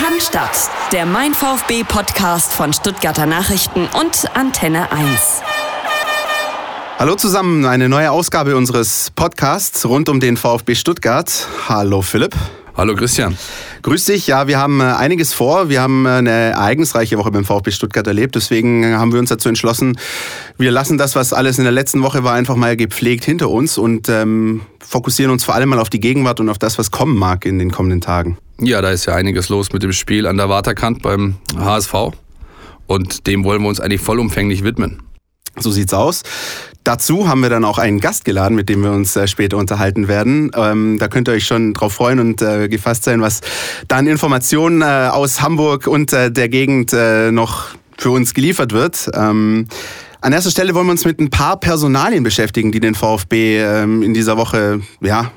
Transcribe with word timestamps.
Cannstatt, 0.00 0.70
der 0.92 1.04
Mein 1.04 1.34
VfB 1.34 1.84
Podcast 1.84 2.54
von 2.54 2.72
Stuttgarter 2.72 3.26
Nachrichten 3.26 3.86
und 4.00 4.34
Antenne 4.34 4.90
1. 4.90 5.42
Hallo 6.98 7.16
zusammen, 7.16 7.66
eine 7.66 7.90
neue 7.90 8.10
Ausgabe 8.10 8.56
unseres 8.56 9.12
Podcasts 9.14 9.84
rund 9.84 10.08
um 10.08 10.18
den 10.18 10.38
VfB 10.38 10.74
Stuttgart. 10.74 11.46
Hallo 11.68 12.00
Philipp. 12.00 12.34
Hallo 12.74 12.94
Christian. 12.94 13.36
Grüß 13.82 14.06
dich. 14.06 14.26
Ja, 14.26 14.46
wir 14.46 14.56
haben 14.56 14.80
äh, 14.80 14.84
einiges 14.84 15.34
vor. 15.34 15.68
Wir 15.68 15.82
haben 15.82 16.06
äh, 16.06 16.10
eine 16.10 16.30
ereignisreiche 16.30 17.18
Woche 17.18 17.30
beim 17.30 17.44
VfB 17.44 17.70
Stuttgart 17.70 18.06
erlebt. 18.06 18.34
Deswegen 18.36 18.96
haben 18.96 19.12
wir 19.12 19.20
uns 19.20 19.28
dazu 19.28 19.50
entschlossen, 19.50 19.98
wir 20.56 20.70
lassen 20.70 20.96
das, 20.96 21.14
was 21.14 21.34
alles 21.34 21.58
in 21.58 21.64
der 21.64 21.74
letzten 21.74 22.00
Woche 22.02 22.24
war, 22.24 22.32
einfach 22.32 22.56
mal 22.56 22.74
gepflegt 22.74 23.26
hinter 23.26 23.50
uns 23.50 23.76
und 23.76 24.08
ähm, 24.08 24.62
fokussieren 24.78 25.30
uns 25.30 25.44
vor 25.44 25.54
allem 25.54 25.68
mal 25.68 25.78
auf 25.78 25.90
die 25.90 26.00
Gegenwart 26.00 26.40
und 26.40 26.48
auf 26.48 26.58
das, 26.58 26.78
was 26.78 26.90
kommen 26.90 27.18
mag 27.18 27.44
in 27.44 27.58
den 27.58 27.70
kommenden 27.70 28.00
Tagen. 28.00 28.38
Ja, 28.62 28.82
da 28.82 28.90
ist 28.90 29.06
ja 29.06 29.14
einiges 29.14 29.48
los 29.48 29.72
mit 29.72 29.82
dem 29.82 29.92
Spiel 29.92 30.26
an 30.26 30.36
der 30.36 30.48
Waterkant 30.48 31.02
beim 31.02 31.36
HSV. 31.56 31.94
Und 32.86 33.26
dem 33.26 33.44
wollen 33.44 33.62
wir 33.62 33.68
uns 33.68 33.80
eigentlich 33.80 34.02
vollumfänglich 34.02 34.64
widmen. 34.64 35.02
So 35.58 35.70
sieht's 35.70 35.94
aus. 35.94 36.22
Dazu 36.84 37.28
haben 37.28 37.42
wir 37.42 37.50
dann 37.50 37.64
auch 37.64 37.78
einen 37.78 38.00
Gast 38.00 38.24
geladen, 38.24 38.56
mit 38.56 38.68
dem 38.68 38.82
wir 38.82 38.92
uns 38.92 39.16
äh, 39.16 39.26
später 39.26 39.56
unterhalten 39.56 40.08
werden. 40.08 40.50
Ähm, 40.54 40.98
da 40.98 41.08
könnt 41.08 41.28
ihr 41.28 41.32
euch 41.32 41.46
schon 41.46 41.74
drauf 41.74 41.94
freuen 41.94 42.18
und 42.20 42.42
äh, 42.42 42.68
gefasst 42.68 43.04
sein, 43.04 43.20
was 43.20 43.40
da 43.88 43.96
an 43.96 44.06
Informationen 44.06 44.82
äh, 44.82 45.08
aus 45.10 45.40
Hamburg 45.40 45.86
und 45.86 46.12
äh, 46.12 46.30
der 46.30 46.48
Gegend 46.48 46.92
äh, 46.92 47.30
noch 47.30 47.68
für 47.98 48.10
uns 48.10 48.34
geliefert 48.34 48.72
wird. 48.72 49.10
Ähm, 49.14 49.68
an 50.22 50.32
erster 50.32 50.50
Stelle 50.50 50.74
wollen 50.74 50.86
wir 50.86 50.92
uns 50.92 51.04
mit 51.04 51.18
ein 51.18 51.30
paar 51.30 51.58
Personalien 51.58 52.24
beschäftigen, 52.24 52.72
die 52.72 52.80
den 52.80 52.94
VfB 52.94 53.58
ähm, 53.58 54.02
in 54.02 54.14
dieser 54.14 54.36
Woche 54.36 54.80
ja, 55.00 55.32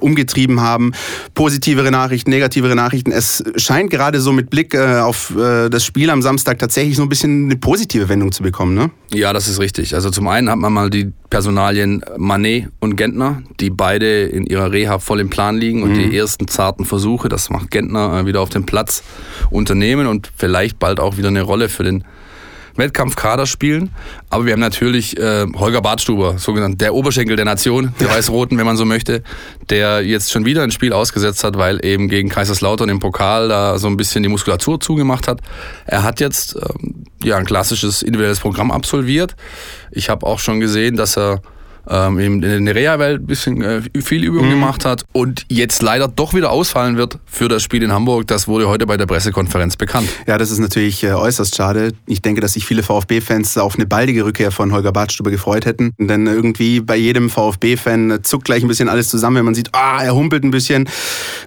umgetrieben 0.00 0.60
haben. 0.60 0.92
Positivere 1.34 1.90
Nachrichten, 1.90 2.30
negativere 2.30 2.74
Nachrichten. 2.74 3.12
Es 3.12 3.42
scheint 3.56 3.90
gerade 3.90 4.20
so 4.20 4.32
mit 4.32 4.50
Blick 4.50 4.74
äh, 4.74 4.98
auf 4.98 5.34
äh, 5.36 5.68
das 5.68 5.84
Spiel 5.84 6.10
am 6.10 6.22
Samstag 6.22 6.58
tatsächlich 6.58 6.96
so 6.96 7.02
ein 7.02 7.08
bisschen 7.08 7.46
eine 7.46 7.56
positive 7.56 8.08
Wendung 8.08 8.32
zu 8.32 8.42
bekommen, 8.42 8.74
ne? 8.74 8.90
Ja, 9.12 9.32
das 9.32 9.48
ist 9.48 9.60
richtig. 9.60 9.94
Also 9.94 10.10
zum 10.10 10.28
einen 10.28 10.50
hat 10.50 10.58
man 10.58 10.72
mal 10.72 10.90
die 10.90 11.12
Personalien 11.30 12.02
Manet 12.16 12.68
und 12.80 12.96
Gentner, 12.96 13.42
die 13.60 13.70
beide 13.70 14.24
in 14.24 14.46
ihrer 14.46 14.72
Reha 14.72 14.98
voll 14.98 15.20
im 15.20 15.30
Plan 15.30 15.56
liegen 15.56 15.82
und 15.82 15.90
mhm. 15.90 16.10
die 16.10 16.16
ersten 16.16 16.48
zarten 16.48 16.84
Versuche, 16.84 17.28
das 17.28 17.50
macht 17.50 17.70
Gentner 17.70 18.20
äh, 18.20 18.26
wieder 18.26 18.40
auf 18.40 18.50
dem 18.50 18.66
Platz 18.66 19.02
unternehmen 19.50 20.06
und 20.06 20.30
vielleicht 20.36 20.78
bald 20.78 21.00
auch 21.00 21.16
wieder 21.16 21.28
eine 21.28 21.42
Rolle 21.42 21.68
für 21.68 21.82
den 21.82 22.04
Wettkampfkader 22.76 23.46
spielen. 23.46 23.90
Aber 24.30 24.46
wir 24.46 24.52
haben 24.52 24.60
natürlich 24.60 25.16
äh, 25.18 25.46
Holger 25.54 25.80
Bartstuber, 25.80 26.38
sogenannt 26.38 26.80
der 26.80 26.94
Oberschenkel 26.94 27.36
der 27.36 27.44
Nation, 27.44 27.94
der 28.00 28.10
Weiß-Roten, 28.10 28.58
wenn 28.58 28.66
man 28.66 28.76
so 28.76 28.84
möchte, 28.84 29.22
der 29.70 30.04
jetzt 30.04 30.32
schon 30.32 30.44
wieder 30.44 30.62
ein 30.62 30.70
Spiel 30.70 30.92
ausgesetzt 30.92 31.44
hat, 31.44 31.56
weil 31.56 31.84
eben 31.84 32.08
gegen 32.08 32.28
Kaiserslautern 32.28 32.88
im 32.88 32.98
Pokal 32.98 33.48
da 33.48 33.78
so 33.78 33.86
ein 33.86 33.96
bisschen 33.96 34.22
die 34.22 34.28
Muskulatur 34.28 34.80
zugemacht 34.80 35.28
hat. 35.28 35.40
Er 35.86 36.02
hat 36.02 36.20
jetzt 36.20 36.56
ähm, 36.56 37.04
ja 37.22 37.36
ein 37.36 37.46
klassisches 37.46 38.02
individuelles 38.02 38.40
Programm 38.40 38.70
absolviert. 38.70 39.36
Ich 39.90 40.08
habe 40.08 40.26
auch 40.26 40.38
schon 40.38 40.60
gesehen, 40.60 40.96
dass 40.96 41.16
er 41.16 41.40
ähm, 41.88 42.18
in 42.18 42.64
der 42.64 42.74
Reha-Welt 42.74 43.22
ein 43.22 43.26
bisschen 43.26 43.62
äh, 43.62 43.82
viel 44.02 44.24
Übung 44.24 44.46
mhm. 44.46 44.50
gemacht 44.50 44.84
hat 44.84 45.04
und 45.12 45.44
jetzt 45.48 45.82
leider 45.82 46.08
doch 46.08 46.34
wieder 46.34 46.50
ausfallen 46.50 46.96
wird 46.96 47.18
für 47.26 47.48
das 47.48 47.62
Spiel 47.62 47.82
in 47.82 47.92
Hamburg. 47.92 48.26
Das 48.26 48.48
wurde 48.48 48.68
heute 48.68 48.86
bei 48.86 48.96
der 48.96 49.06
Pressekonferenz 49.06 49.76
bekannt. 49.76 50.08
Ja, 50.26 50.38
das 50.38 50.50
ist 50.50 50.58
natürlich 50.58 51.02
äh, 51.04 51.12
äußerst 51.12 51.54
schade. 51.54 51.92
Ich 52.06 52.22
denke, 52.22 52.40
dass 52.40 52.54
sich 52.54 52.66
viele 52.66 52.82
VfB-Fans 52.82 53.58
auf 53.58 53.76
eine 53.76 53.86
baldige 53.86 54.24
Rückkehr 54.24 54.50
von 54.50 54.72
Holger 54.72 54.92
Badstube 54.92 55.30
gefreut 55.30 55.66
hätten. 55.66 55.92
Denn 55.98 56.26
irgendwie 56.26 56.80
bei 56.80 56.96
jedem 56.96 57.30
VfB-Fan 57.30 58.20
zuckt 58.22 58.44
gleich 58.44 58.62
ein 58.62 58.68
bisschen 58.68 58.88
alles 58.88 59.08
zusammen, 59.08 59.36
wenn 59.36 59.44
man 59.44 59.54
sieht, 59.54 59.70
ah, 59.72 60.02
er 60.02 60.14
humpelt 60.14 60.44
ein 60.44 60.50
bisschen, 60.50 60.88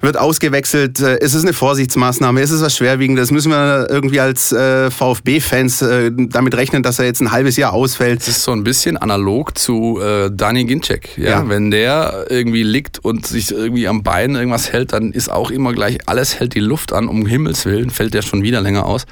wird 0.02 0.18
ausgewechselt. 0.18 1.00
Äh, 1.00 1.18
ist 1.20 1.34
es 1.34 1.44
eine 1.44 1.54
Vorsichtsmaßnahme? 1.54 2.42
Ist 2.42 2.52
es 2.52 2.62
was 2.62 2.76
Schwerwiegendes? 2.76 3.32
Müssen 3.32 3.52
wir 3.52 3.88
irgendwie 3.90 4.20
als 4.20 4.52
äh, 4.52 4.92
VfB-Fans 4.92 5.82
äh, 5.82 6.12
damit 6.16 6.56
rechnen, 6.56 6.84
dass 6.84 7.00
er 7.00 7.06
jetzt 7.06 7.22
ein 7.22 7.32
halbes 7.32 7.58
Jahr 7.58 7.74
ausfällt? 7.74 8.22
Es 8.22 8.28
ist 8.28 8.44
so 8.44 8.52
ein 8.52 8.64
bisschen 8.64 8.98
analog 8.98 9.58
zu 9.58 10.00
äh, 10.28 10.32
Dani 10.36 10.66
Ginczek. 10.66 11.18
Ja? 11.18 11.30
ja? 11.30 11.50
Wenn 11.50 11.72
der 11.72 12.28
irgendwie 12.30 12.64
liegt 12.64 13.00
und 13.00 13.26
sich 13.26 13.52
irgendwie 13.52 13.88
am 13.88 14.04
Bein 14.04 14.36
irgendwas 14.36 14.72
hält, 14.72 14.94
dann 14.94 15.12
ist 15.12 15.32
auch 15.32 15.52
immer 15.52 15.74
gleich, 15.74 16.08
alles 16.08 16.40
hält 16.40 16.56
die 16.56 16.60
Luft 16.60 16.94
an. 16.94 17.08
Um 17.08 17.26
Himmels 17.26 17.66
Willen 17.66 17.90
fällt 17.90 18.14
der 18.14 18.22
schon 18.22 18.44
wieder 18.44 18.62
länger 18.62 18.86
aus. 18.86 19.06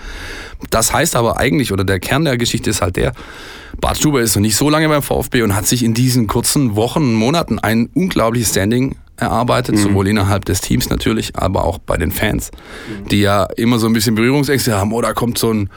Das 0.69 0.93
heißt 0.93 1.15
aber 1.15 1.37
eigentlich, 1.37 1.71
oder 1.71 1.83
der 1.83 1.99
Kern 1.99 2.25
der 2.25 2.37
Geschichte 2.37 2.69
ist 2.69 2.81
halt 2.81 2.95
der, 2.95 3.13
Bart 3.81 3.97
Stuber 3.97 4.21
ist 4.21 4.35
noch 4.35 4.41
nicht 4.41 4.55
so 4.55 4.69
lange 4.69 4.87
beim 4.87 5.01
VfB 5.01 5.41
und 5.41 5.55
hat 5.55 5.67
sich 5.67 5.83
in 5.83 5.93
diesen 5.93 6.27
kurzen 6.27 6.75
Wochen, 6.75 7.13
Monaten 7.13 7.59
ein 7.59 7.89
unglaubliches 7.93 8.51
Standing 8.51 8.95
erarbeitet, 9.17 9.75
mhm. 9.75 9.79
sowohl 9.79 10.07
innerhalb 10.07 10.45
des 10.45 10.61
Teams 10.61 10.89
natürlich, 10.89 11.35
aber 11.35 11.63
auch 11.65 11.77
bei 11.77 11.97
den 11.97 12.11
Fans, 12.11 12.51
die 13.11 13.21
ja 13.21 13.43
immer 13.57 13.79
so 13.79 13.87
ein 13.87 13.93
bisschen 13.93 14.15
Berührungsängste 14.15 14.75
haben. 14.75 14.91
Oder 14.93 15.13
kommt 15.13 15.37
so 15.37 15.53
ein 15.53 15.69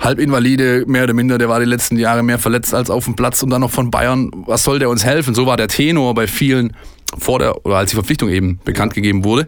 Halbinvalide, 0.00 0.84
mehr 0.86 1.04
oder 1.04 1.14
minder, 1.14 1.38
der 1.38 1.48
war 1.48 1.60
die 1.60 1.66
letzten 1.66 1.98
Jahre 1.98 2.22
mehr 2.22 2.38
verletzt 2.38 2.74
als 2.74 2.90
auf 2.90 3.04
dem 3.04 3.16
Platz 3.16 3.42
und 3.42 3.50
dann 3.50 3.60
noch 3.60 3.70
von 3.70 3.90
Bayern. 3.90 4.30
Was 4.46 4.62
soll 4.62 4.78
der 4.78 4.90
uns 4.90 5.04
helfen? 5.04 5.34
So 5.34 5.46
war 5.46 5.56
der 5.56 5.68
Tenor 5.68 6.14
bei 6.14 6.26
vielen 6.26 6.76
vor 7.18 7.38
der, 7.38 7.64
oder 7.64 7.76
als 7.76 7.90
die 7.90 7.96
Verpflichtung 7.96 8.28
eben 8.28 8.58
bekannt 8.64 8.94
gegeben 8.94 9.24
wurde. 9.24 9.46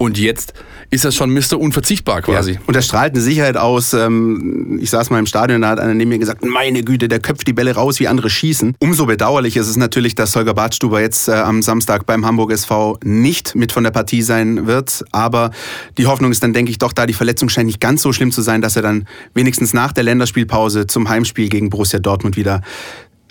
Und 0.00 0.16
jetzt 0.16 0.54
ist 0.88 1.04
das 1.04 1.14
schon 1.14 1.30
Mr. 1.30 1.60
Unverzichtbar 1.60 2.22
quasi. 2.22 2.52
Ja. 2.52 2.60
Und 2.66 2.74
er 2.74 2.80
strahlt 2.80 3.12
eine 3.12 3.20
Sicherheit 3.20 3.58
aus. 3.58 3.92
Ähm, 3.92 4.78
ich 4.80 4.88
saß 4.88 5.10
mal 5.10 5.18
im 5.18 5.26
Stadion, 5.26 5.60
da 5.60 5.68
hat 5.68 5.78
einer 5.78 5.92
neben 5.92 6.08
mir 6.08 6.18
gesagt, 6.18 6.42
meine 6.42 6.82
Güte, 6.82 7.06
der 7.06 7.20
köpft 7.20 7.46
die 7.46 7.52
Bälle 7.52 7.74
raus, 7.74 8.00
wie 8.00 8.08
andere 8.08 8.30
schießen. 8.30 8.76
Umso 8.78 9.04
bedauerlicher 9.04 9.60
ist 9.60 9.68
es 9.68 9.76
natürlich, 9.76 10.14
dass 10.14 10.34
Holger 10.34 10.54
Badstuber 10.54 11.02
jetzt 11.02 11.28
äh, 11.28 11.32
am 11.32 11.60
Samstag 11.60 12.06
beim 12.06 12.24
Hamburg 12.24 12.50
SV 12.50 12.98
nicht 13.04 13.54
mit 13.54 13.72
von 13.72 13.84
der 13.84 13.90
Partie 13.90 14.22
sein 14.22 14.66
wird. 14.66 15.04
Aber 15.12 15.50
die 15.98 16.06
Hoffnung 16.06 16.32
ist 16.32 16.42
dann, 16.42 16.54
denke 16.54 16.70
ich, 16.70 16.78
doch 16.78 16.94
da, 16.94 17.04
die 17.04 17.12
Verletzung 17.12 17.50
scheint 17.50 17.66
nicht 17.66 17.80
ganz 17.80 18.00
so 18.00 18.14
schlimm 18.14 18.32
zu 18.32 18.40
sein, 18.40 18.62
dass 18.62 18.76
er 18.76 18.82
dann 18.82 19.06
wenigstens 19.34 19.74
nach 19.74 19.92
der 19.92 20.04
Länderspielpause 20.04 20.86
zum 20.86 21.10
Heimspiel 21.10 21.50
gegen 21.50 21.68
Borussia 21.68 21.98
Dortmund 21.98 22.38
wieder 22.38 22.62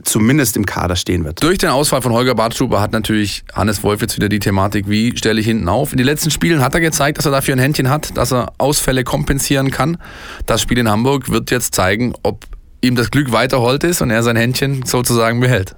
zumindest 0.04 0.58
im 0.58 0.66
Kader 0.66 0.96
stehen 0.96 1.24
wird. 1.26 1.42
Durch 1.44 1.58
den 1.58 1.70
Ausfall 1.70 2.02
von 2.02 2.12
Holger 2.12 2.36
Bartschuber 2.36 2.82
hat 2.82 2.92
natürlich 2.92 3.44
Hannes 3.54 3.84
Wolf 3.84 4.02
jetzt 4.02 4.16
wieder 4.16 4.30
die 4.30 4.40
Thematik, 4.40 4.90
wie 4.90 5.16
stelle 5.18 5.40
ich 5.40 5.46
hinten 5.46 5.68
auf. 5.70 5.92
In 5.92 5.98
den 5.98 6.06
letzten 6.06 6.32
Spielen 6.32 6.62
hat 6.62 6.74
er 6.74 6.82
gezeigt, 6.82 7.18
dass 7.18 7.26
er 7.26 7.32
dafür 7.32 7.56
ein 7.56 7.60
Händchen 7.60 7.90
hat, 7.90 8.18
dass 8.18 8.32
er 8.32 8.54
Ausfälle 8.58 9.04
kompensieren 9.04 9.72
kann. 9.72 9.98
Das 10.46 10.62
Spiel 10.62 10.78
in 10.78 10.90
Hamburg 10.90 11.30
wird 11.30 11.52
jetzt 11.52 11.76
zeigen, 11.76 12.14
ob 12.24 12.46
ihm 12.82 12.96
das 12.96 13.12
Glück 13.12 13.32
weiter 13.32 13.60
hold 13.60 13.84
ist 13.84 14.02
und 14.02 14.10
er 14.10 14.24
sein 14.24 14.36
Händchen 14.36 14.84
sozusagen 14.86 15.40
behält. 15.40 15.76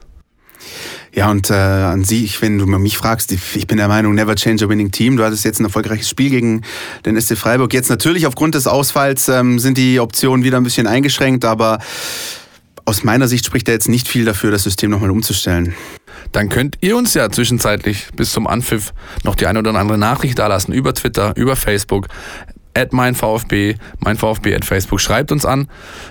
Ja, 1.14 1.30
und 1.30 1.50
äh, 1.50 1.54
an 1.54 2.06
sich, 2.06 2.42
wenn 2.42 2.58
du 2.58 2.66
mich 2.66 2.98
fragst, 2.98 3.34
ich 3.34 3.68
bin 3.68 3.78
der 3.78 3.90
Meinung, 3.90 4.16
never 4.16 4.36
change 4.36 4.64
a 4.64 4.70
winning 4.70 4.92
team. 4.92 5.18
Du 5.18 5.26
hattest 5.26 5.44
jetzt 5.44 5.60
ein 5.60 5.66
erfolgreiches 5.66 6.10
Spiel 6.10 6.30
gegen 6.30 6.62
den 7.06 7.20
SC 7.20 7.38
Freiburg. 7.38 7.74
Jetzt 7.74 7.90
natürlich 7.90 8.28
aufgrund 8.28 8.56
des 8.56 8.66
Ausfalls 8.66 9.28
ähm, 9.28 9.60
sind 9.60 9.78
die 9.78 10.00
Optionen 10.00 10.46
wieder 10.46 10.56
ein 10.56 10.64
bisschen 10.64 10.88
eingeschränkt, 10.88 11.44
aber 11.44 11.80
aus 12.92 13.06
meiner 13.06 13.30
Sicht 13.30 13.46
spricht 13.46 13.70
er 13.70 13.74
jetzt 13.74 13.88
nicht 13.88 14.10
viel 14.10 14.26
dafür, 14.26 14.52
das 14.52 14.64
System 14.64 14.92
nochmal 14.92 15.12
umzustellen. 15.12 15.74
Dann 16.34 16.50
könnt 16.50 16.76
ihr 16.82 16.98
uns 16.98 17.14
ja 17.14 17.30
zwischenzeitlich 17.30 18.10
bis 18.18 18.34
zum 18.34 18.48
Anpfiff 18.48 18.94
noch 19.24 19.36
die 19.36 19.48
eine 19.48 19.60
oder 19.60 19.74
andere 19.74 19.98
Nachricht 19.98 20.38
dalassen 20.38 20.74
über 20.74 20.94
Twitter, 20.94 21.34
über 21.38 21.56
Facebook 21.56 22.10
at 22.74 22.94
mein 22.94 23.16
VfB, 23.16 23.76
at 24.06 24.66
Facebook. 24.66 25.00
Schreibt 25.00 25.32
uns 25.32 25.46
an, 25.46 25.68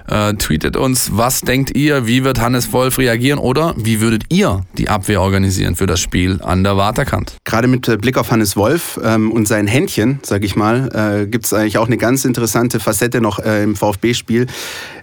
äh, 0.09 0.35
tweetet 0.35 0.77
uns, 0.77 1.17
was 1.17 1.41
denkt 1.41 1.77
ihr, 1.77 2.07
wie 2.07 2.25
wird 2.25 2.41
Hannes 2.41 2.73
Wolf 2.73 2.99
reagieren 2.99 3.39
oder 3.39 3.75
wie 3.77 4.01
würdet 4.01 4.25
ihr 4.29 4.65
die 4.77 4.89
Abwehr 4.89 5.21
organisieren 5.21 5.77
für 5.77 5.87
das 5.87 6.01
Spiel 6.01 6.41
an 6.43 6.65
der 6.65 6.77
Waterkant? 6.77 7.37
Gerade 7.45 7.69
mit 7.69 8.01
Blick 8.01 8.17
auf 8.19 8.31
Hannes 8.31 8.57
Wolf 8.57 9.01
ähm, 9.03 9.33
und 9.33 9.49
sein 9.49 9.67
Händchen, 9.67 10.21
sag 10.23 10.45
ich 10.45 10.57
mal, 10.57 11.23
äh, 11.23 11.27
gibt 11.27 11.47
es 11.47 11.53
eigentlich 11.53 11.79
auch 11.79 11.87
eine 11.87 11.97
ganz 11.97 12.25
interessante 12.25 12.81
Facette 12.81 13.21
noch 13.21 13.39
äh, 13.39 13.63
im 13.63 13.77
VfB-Spiel 13.77 14.47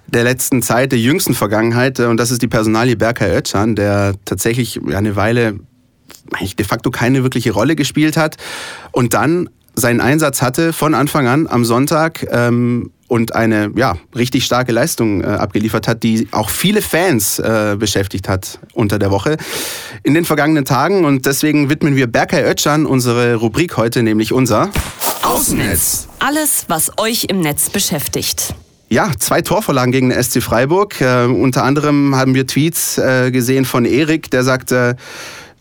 der 0.07 0.23
letzten 0.23 0.61
Zeit, 0.61 0.91
der 0.91 0.99
jüngsten 0.99 1.33
Vergangenheit. 1.33 1.99
Äh, 1.99 2.05
und 2.05 2.17
das 2.17 2.31
ist 2.31 2.41
die 2.41 2.47
Personalie 2.47 2.95
Berkay 2.95 3.37
Özcan, 3.37 3.75
der 3.75 4.15
tatsächlich 4.25 4.79
eine 4.93 5.15
Weile 5.15 5.59
eigentlich 6.33 6.55
de 6.55 6.65
facto 6.65 6.91
keine 6.91 7.23
wirkliche 7.23 7.51
Rolle 7.51 7.75
gespielt 7.75 8.17
hat 8.17 8.37
und 8.91 9.13
dann 9.13 9.49
seinen 9.77 10.01
Einsatz 10.01 10.41
hatte 10.41 10.73
von 10.73 10.95
Anfang 10.95 11.27
an 11.27 11.47
am 11.47 11.63
Sonntag 11.63 12.25
ähm, 12.31 12.91
und 13.07 13.35
eine 13.35 13.71
ja, 13.75 13.95
richtig 14.15 14.43
starke 14.43 14.71
Leistung 14.71 15.21
äh, 15.21 15.27
abgeliefert 15.27 15.87
hat, 15.87 16.01
die 16.01 16.27
auch 16.31 16.49
viele 16.49 16.81
Fans 16.81 17.37
äh, 17.37 17.75
beschäftigt 17.77 18.27
hat 18.27 18.59
unter 18.73 18.97
der 18.97 19.11
Woche 19.11 19.37
in 20.01 20.15
den 20.15 20.25
vergangenen 20.25 20.65
Tagen. 20.65 21.05
Und 21.05 21.27
deswegen 21.27 21.69
widmen 21.69 21.95
wir 21.95 22.07
Berkay 22.07 22.43
Özcan 22.43 22.87
unsere 22.87 23.35
Rubrik 23.35 23.77
heute, 23.77 24.01
nämlich 24.01 24.33
unser 24.33 24.71
Außennetz. 25.21 26.07
Alles, 26.19 26.65
was 26.67 26.97
euch 26.97 27.25
im 27.29 27.41
Netz 27.41 27.69
beschäftigt. 27.69 28.55
Ja, 28.89 29.11
zwei 29.19 29.41
Torvorlagen 29.41 29.91
gegen 29.91 30.09
den 30.09 30.23
SC 30.23 30.41
Freiburg. 30.41 30.99
Äh, 31.01 31.25
unter 31.25 31.63
anderem 31.63 32.15
haben 32.15 32.33
wir 32.33 32.47
Tweets 32.47 32.97
äh, 32.97 33.29
gesehen 33.29 33.65
von 33.65 33.85
Erik, 33.85 34.31
der 34.31 34.43
sagte, 34.43 34.95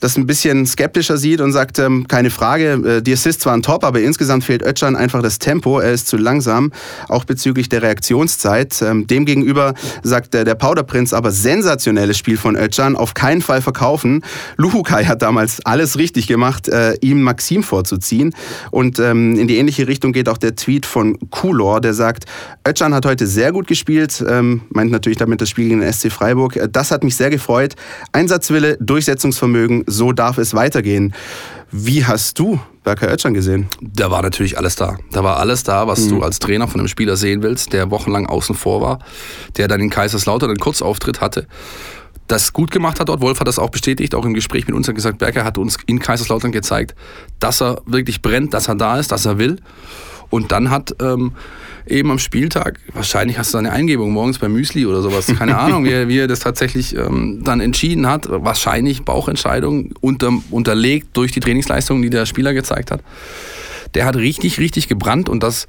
das 0.00 0.16
ein 0.16 0.26
bisschen 0.26 0.66
skeptischer 0.66 1.16
sieht 1.16 1.40
und 1.40 1.52
sagt, 1.52 1.78
ähm, 1.78 2.06
keine 2.08 2.30
Frage, 2.30 2.98
äh, 2.98 3.02
die 3.02 3.12
Assists 3.12 3.46
waren 3.46 3.62
top, 3.62 3.84
aber 3.84 4.00
insgesamt 4.00 4.44
fehlt 4.44 4.62
Ötchan 4.62 4.96
einfach 4.96 5.22
das 5.22 5.38
Tempo, 5.38 5.78
er 5.78 5.92
ist 5.92 6.08
zu 6.08 6.16
langsam, 6.16 6.72
auch 7.08 7.24
bezüglich 7.24 7.68
der 7.68 7.82
Reaktionszeit. 7.82 8.82
Ähm, 8.82 9.06
demgegenüber 9.06 9.74
sagt 10.02 10.34
der, 10.34 10.44
der 10.44 10.54
Powderprinz 10.54 11.12
aber 11.12 11.30
sensationelles 11.30 12.18
Spiel 12.18 12.36
von 12.36 12.56
Ötchan, 12.56 12.96
auf 12.96 13.14
keinen 13.14 13.40
Fall 13.40 13.62
verkaufen. 13.62 14.22
Luhukai 14.56 15.04
hat 15.04 15.22
damals 15.22 15.64
alles 15.64 15.98
richtig 15.98 16.26
gemacht, 16.26 16.68
äh, 16.68 16.94
ihm 17.00 17.22
Maxim 17.22 17.62
vorzuziehen 17.62 18.34
und 18.70 18.98
ähm, 18.98 19.38
in 19.38 19.48
die 19.48 19.56
ähnliche 19.56 19.88
Richtung 19.88 20.12
geht 20.12 20.28
auch 20.28 20.38
der 20.38 20.56
Tweet 20.56 20.86
von 20.86 21.18
Kulor, 21.30 21.80
der 21.80 21.94
sagt, 21.94 22.24
Ötchan 22.66 22.94
hat 22.94 23.06
heute 23.06 23.26
sehr 23.26 23.52
gut 23.52 23.66
gespielt, 23.66 24.24
ähm, 24.28 24.62
meint 24.70 24.90
natürlich 24.90 25.18
damit 25.18 25.40
das 25.40 25.50
Spiel 25.50 25.68
gegen 25.68 25.80
den 25.80 25.92
SC 25.92 26.10
Freiburg. 26.12 26.56
Äh, 26.56 26.68
das 26.70 26.90
hat 26.90 27.04
mich 27.04 27.16
sehr 27.16 27.30
gefreut. 27.30 27.74
Einsatzwille, 28.12 28.76
Durchsetzungsvermögen, 28.80 29.84
so 29.86 30.12
darf 30.12 30.38
es 30.38 30.54
weitergehen. 30.54 31.14
Wie 31.70 32.04
hast 32.04 32.38
du 32.38 32.60
Berker 32.84 33.08
Oetschan 33.08 33.34
gesehen? 33.34 33.68
Da 33.80 34.10
war 34.10 34.22
natürlich 34.22 34.56
alles 34.56 34.76
da. 34.76 34.96
Da 35.10 35.24
war 35.24 35.38
alles 35.38 35.64
da, 35.64 35.86
was 35.88 36.04
mhm. 36.04 36.10
du 36.10 36.22
als 36.22 36.38
Trainer 36.38 36.68
von 36.68 36.80
einem 36.80 36.88
Spieler 36.88 37.16
sehen 37.16 37.42
willst, 37.42 37.72
der 37.72 37.90
wochenlang 37.90 38.26
außen 38.26 38.54
vor 38.54 38.80
war, 38.80 38.98
der 39.56 39.66
dann 39.68 39.80
in 39.80 39.90
Kaiserslautern 39.90 40.50
einen 40.50 40.58
Kurzauftritt 40.58 41.20
hatte 41.20 41.46
das 42.26 42.52
gut 42.52 42.70
gemacht 42.70 43.00
hat 43.00 43.08
dort. 43.08 43.20
Wolf 43.20 43.40
hat 43.40 43.46
das 43.46 43.58
auch 43.58 43.70
bestätigt, 43.70 44.14
auch 44.14 44.24
im 44.24 44.34
Gespräch 44.34 44.66
mit 44.66 44.74
uns 44.74 44.88
hat 44.88 44.94
gesagt, 44.94 45.18
Berker 45.18 45.44
hat 45.44 45.58
uns 45.58 45.78
in 45.86 45.98
Kaiserslautern 45.98 46.52
gezeigt, 46.52 46.94
dass 47.38 47.62
er 47.62 47.82
wirklich 47.86 48.22
brennt, 48.22 48.54
dass 48.54 48.68
er 48.68 48.74
da 48.74 48.98
ist, 48.98 49.12
dass 49.12 49.26
er 49.26 49.38
will. 49.38 49.60
Und 50.30 50.52
dann 50.52 50.70
hat 50.70 50.94
ähm, 51.00 51.32
eben 51.86 52.10
am 52.10 52.18
Spieltag, 52.18 52.80
wahrscheinlich 52.92 53.38
hast 53.38 53.54
du 53.54 53.58
eine 53.58 53.72
Eingebung 53.72 54.12
morgens 54.12 54.38
beim 54.38 54.52
Müsli 54.52 54.86
oder 54.86 55.02
sowas, 55.02 55.26
keine 55.38 55.58
Ahnung, 55.58 55.84
wie, 55.84 55.90
er, 55.90 56.08
wie 56.08 56.18
er 56.18 56.26
das 56.26 56.40
tatsächlich 56.40 56.96
ähm, 56.96 57.42
dann 57.44 57.60
entschieden 57.60 58.08
hat. 58.08 58.26
Wahrscheinlich 58.28 59.04
Bauchentscheidung 59.04 59.92
unter, 60.00 60.32
unterlegt 60.50 61.16
durch 61.16 61.32
die 61.32 61.40
Trainingsleistungen, 61.40 62.02
die 62.02 62.10
der 62.10 62.26
Spieler 62.26 62.54
gezeigt 62.54 62.90
hat. 62.90 63.00
Der 63.94 64.04
hat 64.04 64.16
richtig, 64.16 64.58
richtig 64.58 64.88
gebrannt 64.88 65.28
und 65.28 65.42
das 65.42 65.68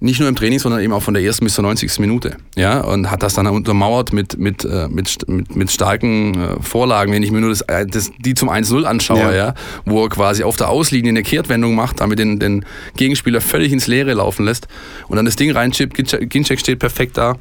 nicht 0.00 0.18
nur 0.18 0.28
im 0.28 0.34
Training, 0.34 0.58
sondern 0.58 0.80
eben 0.80 0.92
auch 0.94 1.02
von 1.02 1.12
der 1.12 1.22
ersten 1.22 1.44
bis 1.44 1.54
zur 1.54 1.62
90. 1.62 1.98
Minute. 1.98 2.36
Ja, 2.56 2.80
und 2.80 3.10
hat 3.10 3.22
das 3.22 3.34
dann 3.34 3.46
untermauert 3.46 4.14
mit, 4.14 4.38
mit, 4.38 4.64
äh, 4.64 4.88
mit, 4.88 5.28
mit, 5.28 5.54
mit 5.54 5.70
starken 5.70 6.34
äh, 6.34 6.62
Vorlagen, 6.62 7.12
wenn 7.12 7.22
ich 7.22 7.30
mir 7.30 7.40
nur 7.40 7.50
das, 7.50 7.60
äh, 7.62 7.86
das, 7.86 8.10
die 8.18 8.34
zum 8.34 8.48
1-0 8.48 8.84
anschaue, 8.84 9.18
ja. 9.18 9.32
ja. 9.32 9.54
wo 9.84 10.04
er 10.04 10.08
quasi 10.08 10.42
auf 10.42 10.56
der 10.56 10.70
Auslinie 10.70 11.10
eine 11.10 11.22
Kehrtwendung 11.22 11.74
macht, 11.74 12.00
damit 12.00 12.18
den, 12.18 12.38
den 12.38 12.64
Gegenspieler 12.96 13.42
völlig 13.42 13.72
ins 13.72 13.86
Leere 13.86 14.14
laufen 14.14 14.46
lässt 14.46 14.68
und 15.08 15.16
dann 15.16 15.26
das 15.26 15.36
Ding 15.36 15.50
reinchippt, 15.50 15.94
Ginczek 16.30 16.58
steht 16.58 16.78
perfekt 16.78 17.18
da 17.18 17.36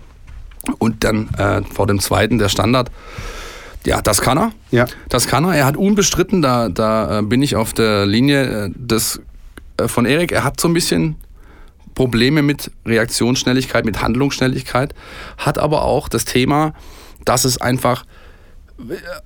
und 0.79 1.06
dann 1.06 1.29
äh, 1.38 1.61
vor 1.73 1.88
dem 1.88 2.00
zweiten 2.00 2.39
der 2.39 2.50
Standard. 2.50 2.91
Ja, 3.85 4.01
das 4.01 4.19
kann 4.19 4.38
er. 4.38 4.51
Ja. 4.71 4.85
Das 5.07 5.27
kann 5.27 5.45
er. 5.45 5.56
Er 5.56 5.65
hat 5.65 5.77
unbestritten, 5.77 6.41
da, 6.41 6.67
da 6.67 7.21
bin 7.21 7.41
ich 7.41 7.56
auf 7.56 7.71
der 7.71 8.06
Linie 8.06 8.69
des, 8.75 9.21
von 9.85 10.06
Erik, 10.06 10.33
er 10.33 10.44
hat 10.44 10.59
so 10.59 10.67
ein 10.67 10.73
bisschen 10.73 11.15
Probleme 11.99 12.41
mit 12.41 12.71
Reaktionsschnelligkeit, 12.85 13.83
mit 13.83 14.01
Handlungsschnelligkeit, 14.01 14.95
hat 15.37 15.57
aber 15.57 15.83
auch 15.83 16.07
das 16.07 16.23
Thema, 16.23 16.73
dass 17.25 17.43
es 17.43 17.59
einfach, 17.59 18.05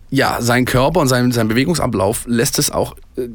ja, 0.09 0.37
sein 0.39 0.65
Körper 0.65 0.99
und 0.99 1.07
sein, 1.07 1.31
sein 1.31 1.47
Bewegungsablauf 1.47 2.25
lässt 2.27 2.59
es 2.59 2.71
auch 2.71 2.95
äh, 3.15 3.29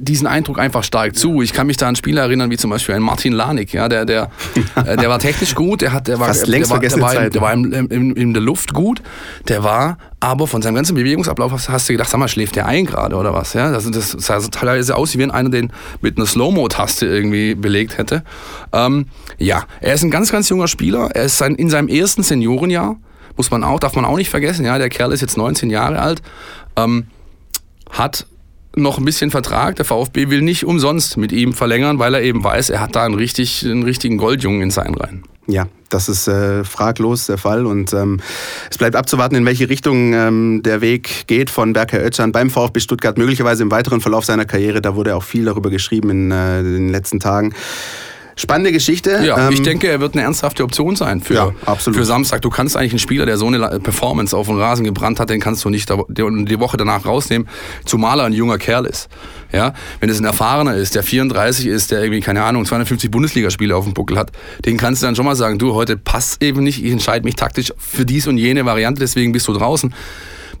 diesen 0.00 0.26
Eindruck 0.26 0.58
einfach 0.58 0.84
stark 0.84 1.16
zu. 1.16 1.42
Ich 1.42 1.52
kann 1.52 1.66
mich 1.66 1.76
da 1.76 1.88
an 1.88 1.96
Spieler 1.96 2.22
erinnern, 2.22 2.50
wie 2.50 2.56
zum 2.56 2.70
Beispiel 2.70 2.94
ein 2.94 3.02
Martin 3.02 3.32
Lanik, 3.32 3.72
ja, 3.72 3.88
der, 3.88 4.04
der, 4.04 4.30
äh, 4.76 4.96
der 4.96 5.08
war 5.08 5.18
technisch 5.18 5.54
gut, 5.54 5.80
der, 5.80 5.92
hat, 5.92 6.08
der 6.08 6.18
war, 6.18 6.28
Fast 6.28 6.46
längst 6.46 6.70
der, 6.70 6.76
war, 6.76 6.80
der, 6.80 7.00
war, 7.00 7.12
Zeit, 7.12 7.34
der 7.34 7.40
war 7.40 7.52
in, 7.52 7.72
in, 7.72 8.16
in, 8.16 8.32
der 8.32 8.42
Luft 8.42 8.74
gut, 8.74 9.02
der 9.48 9.64
war 9.64 9.98
aber 10.20 10.46
von 10.46 10.62
seinem 10.62 10.74
ganzen 10.74 10.94
Bewegungsablauf 10.94 11.52
hast, 11.52 11.88
du 11.88 11.92
gedacht, 11.92 12.10
sag 12.10 12.18
mal, 12.18 12.28
schläft 12.28 12.56
der 12.56 12.66
ein 12.66 12.86
gerade 12.86 13.16
oder 13.16 13.34
was? 13.34 13.52
Ja, 13.52 13.70
das, 13.70 13.90
das 13.90 14.10
sah 14.10 14.38
teilweise 14.40 14.96
aus, 14.96 15.14
wie 15.14 15.18
wenn 15.18 15.30
einer 15.30 15.50
den 15.50 15.72
mit 16.00 16.16
einer 16.16 16.26
Slow-Mo-Taste 16.26 17.06
irgendwie 17.06 17.54
belegt 17.54 17.98
hätte. 17.98 18.24
Ähm, 18.72 19.06
ja, 19.38 19.64
er 19.80 19.94
ist 19.94 20.02
ein 20.02 20.10
ganz, 20.10 20.32
ganz 20.32 20.48
junger 20.48 20.68
Spieler. 20.68 21.10
Er 21.14 21.24
ist 21.24 21.38
sein, 21.38 21.54
in 21.54 21.70
seinem 21.70 21.88
ersten 21.88 22.22
Seniorenjahr, 22.22 22.96
muss 23.38 23.50
man 23.50 23.64
auch, 23.64 23.80
darf 23.80 23.94
man 23.94 24.04
auch 24.04 24.16
nicht 24.16 24.28
vergessen. 24.28 24.66
Ja, 24.66 24.76
der 24.76 24.90
Kerl 24.90 25.12
ist 25.12 25.22
jetzt 25.22 25.38
19 25.38 25.70
Jahre 25.70 26.00
alt, 26.00 26.20
ähm, 26.76 27.06
hat 27.90 28.26
noch 28.76 28.98
ein 28.98 29.04
bisschen 29.04 29.30
Vertrag. 29.30 29.76
Der 29.76 29.84
VfB 29.84 30.28
will 30.28 30.42
nicht 30.42 30.64
umsonst 30.64 31.16
mit 31.16 31.32
ihm 31.32 31.52
verlängern, 31.52 31.98
weil 31.98 32.14
er 32.14 32.22
eben 32.22 32.44
weiß, 32.44 32.70
er 32.70 32.80
hat 32.80 32.94
da 32.94 33.04
einen, 33.04 33.14
richtig, 33.14 33.64
einen 33.64 33.82
richtigen 33.82 34.18
Goldjungen 34.18 34.62
in 34.62 34.70
seinen 34.70 34.94
Reihen. 34.94 35.24
Ja, 35.46 35.66
das 35.88 36.10
ist 36.10 36.28
äh, 36.28 36.62
fraglos 36.62 37.24
der 37.24 37.38
Fall 37.38 37.64
und 37.64 37.94
ähm, 37.94 38.20
es 38.70 38.76
bleibt 38.76 38.94
abzuwarten, 38.94 39.34
in 39.34 39.46
welche 39.46 39.70
Richtung 39.70 40.12
ähm, 40.12 40.60
der 40.62 40.82
Weg 40.82 41.26
geht 41.26 41.48
von 41.48 41.72
Berker 41.72 42.00
Oetschan 42.00 42.32
beim 42.32 42.50
VfB 42.50 42.80
Stuttgart, 42.80 43.16
möglicherweise 43.16 43.62
im 43.62 43.70
weiteren 43.70 44.02
Verlauf 44.02 44.26
seiner 44.26 44.44
Karriere. 44.44 44.82
Da 44.82 44.94
wurde 44.94 45.16
auch 45.16 45.22
viel 45.22 45.46
darüber 45.46 45.70
geschrieben 45.70 46.10
in, 46.10 46.30
äh, 46.30 46.60
in 46.60 46.74
den 46.74 46.88
letzten 46.90 47.18
Tagen. 47.18 47.54
Spannende 48.38 48.70
Geschichte. 48.70 49.20
Ja, 49.24 49.48
ähm, 49.48 49.52
ich 49.52 49.62
denke, 49.62 49.88
er 49.88 49.98
wird 49.98 50.14
eine 50.14 50.22
ernsthafte 50.22 50.62
Option 50.62 50.94
sein 50.94 51.20
für, 51.20 51.34
ja, 51.34 51.74
für 51.74 52.04
Samstag. 52.04 52.40
Du 52.42 52.50
kannst 52.50 52.76
eigentlich 52.76 52.92
einen 52.92 53.00
Spieler, 53.00 53.26
der 53.26 53.36
so 53.36 53.48
eine 53.48 53.80
Performance 53.80 54.36
auf 54.36 54.46
den 54.46 54.58
Rasen 54.58 54.84
gebrannt 54.84 55.18
hat, 55.18 55.28
den 55.28 55.40
kannst 55.40 55.64
du 55.64 55.70
nicht 55.70 55.90
die 55.90 56.60
Woche 56.60 56.76
danach 56.76 57.04
rausnehmen, 57.04 57.48
zumal 57.84 58.20
er 58.20 58.26
ein 58.26 58.32
junger 58.32 58.58
Kerl 58.58 58.86
ist. 58.86 59.08
Ja, 59.52 59.74
wenn 59.98 60.08
es 60.08 60.20
ein 60.20 60.24
erfahrener 60.24 60.76
ist, 60.76 60.94
der 60.94 61.02
34 61.02 61.66
ist, 61.66 61.90
der 61.90 62.00
irgendwie, 62.00 62.20
keine 62.20 62.44
Ahnung, 62.44 62.64
250 62.64 63.10
Bundesligaspiele 63.10 63.74
auf 63.74 63.84
dem 63.84 63.94
Buckel 63.94 64.16
hat, 64.16 64.30
den 64.64 64.76
kannst 64.76 65.02
du 65.02 65.06
dann 65.06 65.16
schon 65.16 65.24
mal 65.24 65.34
sagen, 65.34 65.58
du, 65.58 65.74
heute 65.74 65.96
passt 65.96 66.40
eben 66.40 66.62
nicht, 66.62 66.84
ich 66.84 66.92
entscheide 66.92 67.24
mich 67.24 67.34
taktisch 67.34 67.72
für 67.76 68.06
dies 68.06 68.28
und 68.28 68.38
jene 68.38 68.64
Variante, 68.66 69.00
deswegen 69.00 69.32
bist 69.32 69.48
du 69.48 69.52
draußen. 69.52 69.92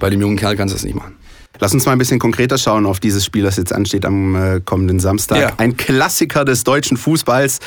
Bei 0.00 0.10
dem 0.10 0.20
jungen 0.20 0.36
Kerl 0.36 0.56
kannst 0.56 0.74
du 0.74 0.76
das 0.76 0.84
nicht 0.84 0.96
machen. 0.96 1.14
Lass 1.60 1.74
uns 1.74 1.86
mal 1.86 1.92
ein 1.92 1.98
bisschen 1.98 2.18
konkreter 2.18 2.58
schauen 2.58 2.86
auf 2.86 3.00
dieses 3.00 3.24
Spiel, 3.24 3.42
das 3.42 3.56
jetzt 3.56 3.72
ansteht 3.72 4.04
am 4.04 4.34
äh, 4.34 4.60
kommenden 4.60 5.00
Samstag. 5.00 5.40
Ja. 5.40 5.52
Ein 5.56 5.76
Klassiker 5.76 6.44
des 6.44 6.64
deutschen 6.64 6.96
Fußballs. 6.96 7.58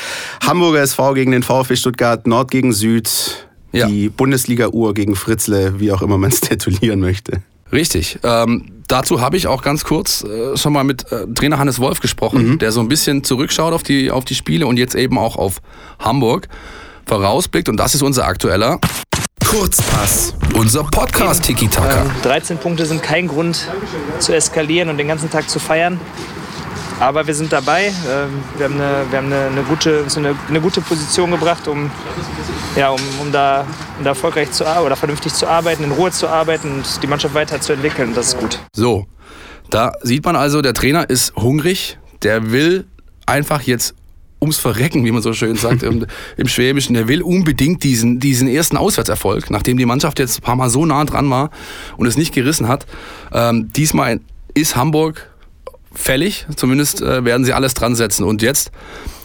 Hamburger 0.44 0.80
SV 0.80 1.14
gegen 1.14 1.32
den 1.32 1.42
VfB 1.42 1.76
Stuttgart, 1.76 2.26
Nord 2.26 2.50
gegen 2.50 2.72
Süd. 2.72 3.46
Ja. 3.72 3.86
Die 3.86 4.08
Bundesliga-Uhr 4.10 4.92
gegen 4.94 5.16
Fritzle, 5.16 5.80
wie 5.80 5.92
auch 5.92 6.02
immer 6.02 6.18
man 6.18 6.30
es 6.30 6.40
titulieren 6.42 7.00
möchte. 7.00 7.42
Richtig. 7.72 8.18
Ähm, 8.22 8.82
dazu 8.86 9.22
habe 9.22 9.38
ich 9.38 9.46
auch 9.46 9.62
ganz 9.62 9.84
kurz 9.84 10.24
äh, 10.24 10.56
schon 10.56 10.74
mal 10.74 10.84
mit 10.84 11.10
äh, 11.10 11.26
Trainer 11.34 11.58
Hannes 11.58 11.78
Wolf 11.78 12.00
gesprochen, 12.00 12.50
mhm. 12.50 12.58
der 12.58 12.70
so 12.70 12.80
ein 12.80 12.88
bisschen 12.88 13.24
zurückschaut 13.24 13.72
auf 13.72 13.82
die, 13.82 14.10
auf 14.10 14.26
die 14.26 14.34
Spiele 14.34 14.66
und 14.66 14.76
jetzt 14.76 14.94
eben 14.94 15.18
auch 15.18 15.36
auf 15.36 15.62
Hamburg 15.98 16.48
vorausblickt. 17.06 17.70
Und 17.70 17.78
das 17.78 17.94
ist 17.94 18.02
unser 18.02 18.26
aktueller 18.26 18.78
Kurzpass. 19.52 20.32
Unser 20.54 20.82
Podcast 20.84 21.44
Tiki 21.44 21.68
Taka. 21.68 22.06
13 22.22 22.56
Punkte 22.56 22.86
sind 22.86 23.02
kein 23.02 23.28
Grund 23.28 23.68
zu 24.18 24.34
eskalieren 24.34 24.88
und 24.88 24.96
den 24.96 25.08
ganzen 25.08 25.28
Tag 25.28 25.50
zu 25.50 25.58
feiern. 25.58 26.00
Aber 26.98 27.26
wir 27.26 27.34
sind 27.34 27.52
dabei. 27.52 27.88
Ähm, 27.88 28.42
wir 28.56 28.64
haben 28.64 28.74
eine, 28.76 29.04
wir 29.10 29.18
haben 29.18 29.26
eine, 29.26 29.48
eine 29.48 29.62
gute, 29.64 30.06
eine, 30.16 30.34
eine, 30.48 30.60
gute 30.62 30.80
Position 30.80 31.30
gebracht, 31.32 31.68
um, 31.68 31.90
ja, 32.76 32.88
um, 32.88 33.00
um, 33.20 33.30
da, 33.30 33.66
um 33.98 34.04
da 34.04 34.10
erfolgreich 34.10 34.52
zu 34.52 34.64
oder 34.64 34.96
vernünftig 34.96 35.34
zu 35.34 35.46
arbeiten, 35.46 35.84
in 35.84 35.92
Ruhe 35.92 36.10
zu 36.10 36.28
arbeiten 36.28 36.76
und 36.76 37.02
die 37.02 37.06
Mannschaft 37.06 37.34
weiterzuentwickeln. 37.34 38.14
Das 38.14 38.28
ist 38.28 38.38
gut. 38.38 38.58
So, 38.72 39.06
da 39.68 39.92
sieht 40.00 40.24
man 40.24 40.34
also, 40.34 40.62
der 40.62 40.72
Trainer 40.72 41.10
ist 41.10 41.36
hungrig. 41.36 41.98
Der 42.22 42.52
will 42.52 42.86
einfach 43.26 43.60
jetzt 43.60 43.96
ums 44.42 44.58
Verrecken, 44.58 45.04
wie 45.06 45.12
man 45.12 45.22
so 45.22 45.32
schön 45.32 45.56
sagt 45.56 45.82
im, 45.82 46.04
im, 46.36 46.48
Schwäbischen. 46.48 46.94
Der 46.94 47.08
will 47.08 47.22
unbedingt 47.22 47.82
diesen, 47.82 48.18
diesen 48.18 48.48
ersten 48.48 48.76
Auswärtserfolg, 48.76 49.50
nachdem 49.50 49.78
die 49.78 49.86
Mannschaft 49.86 50.18
jetzt 50.18 50.40
ein 50.40 50.42
paar 50.42 50.56
Mal 50.56 50.68
so 50.68 50.84
nah 50.84 51.04
dran 51.04 51.30
war 51.30 51.50
und 51.96 52.06
es 52.06 52.18
nicht 52.18 52.34
gerissen 52.34 52.68
hat. 52.68 52.84
Ähm, 53.32 53.72
diesmal 53.72 54.20
ist 54.52 54.76
Hamburg 54.76 55.30
fällig, 55.94 56.46
zumindest 56.56 57.00
äh, 57.00 57.24
werden 57.24 57.44
sie 57.44 57.52
alles 57.52 57.72
dran 57.74 57.94
setzen. 57.94 58.24
Und 58.24 58.42
jetzt, 58.42 58.72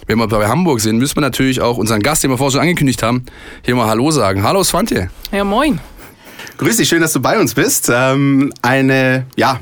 wenn 0.06 0.18
wir 0.20 0.28
bei 0.28 0.48
Hamburg 0.48 0.80
sind, 0.80 0.98
müssen 0.98 1.18
wir 1.18 1.22
natürlich 1.22 1.62
auch 1.62 1.78
unseren 1.78 2.02
Gast, 2.02 2.24
den 2.24 2.32
wir 2.32 2.38
vorher 2.38 2.52
schon 2.52 2.62
angekündigt 2.62 3.04
haben, 3.04 3.26
hier 3.66 3.76
mal 3.76 3.88
Hallo 3.88 4.12
sagen. 4.12 4.44
Hallo 4.44 4.64
Svante. 4.64 5.10
Ja, 5.32 5.44
moin. 5.44 5.80
Grüß 6.58 6.78
dich, 6.78 6.88
schön, 6.88 7.02
dass 7.02 7.14
du 7.14 7.20
bei 7.20 7.40
uns 7.40 7.54
bist. 7.54 7.92
Ähm, 7.94 8.52
eine, 8.62 9.26
ja, 9.36 9.60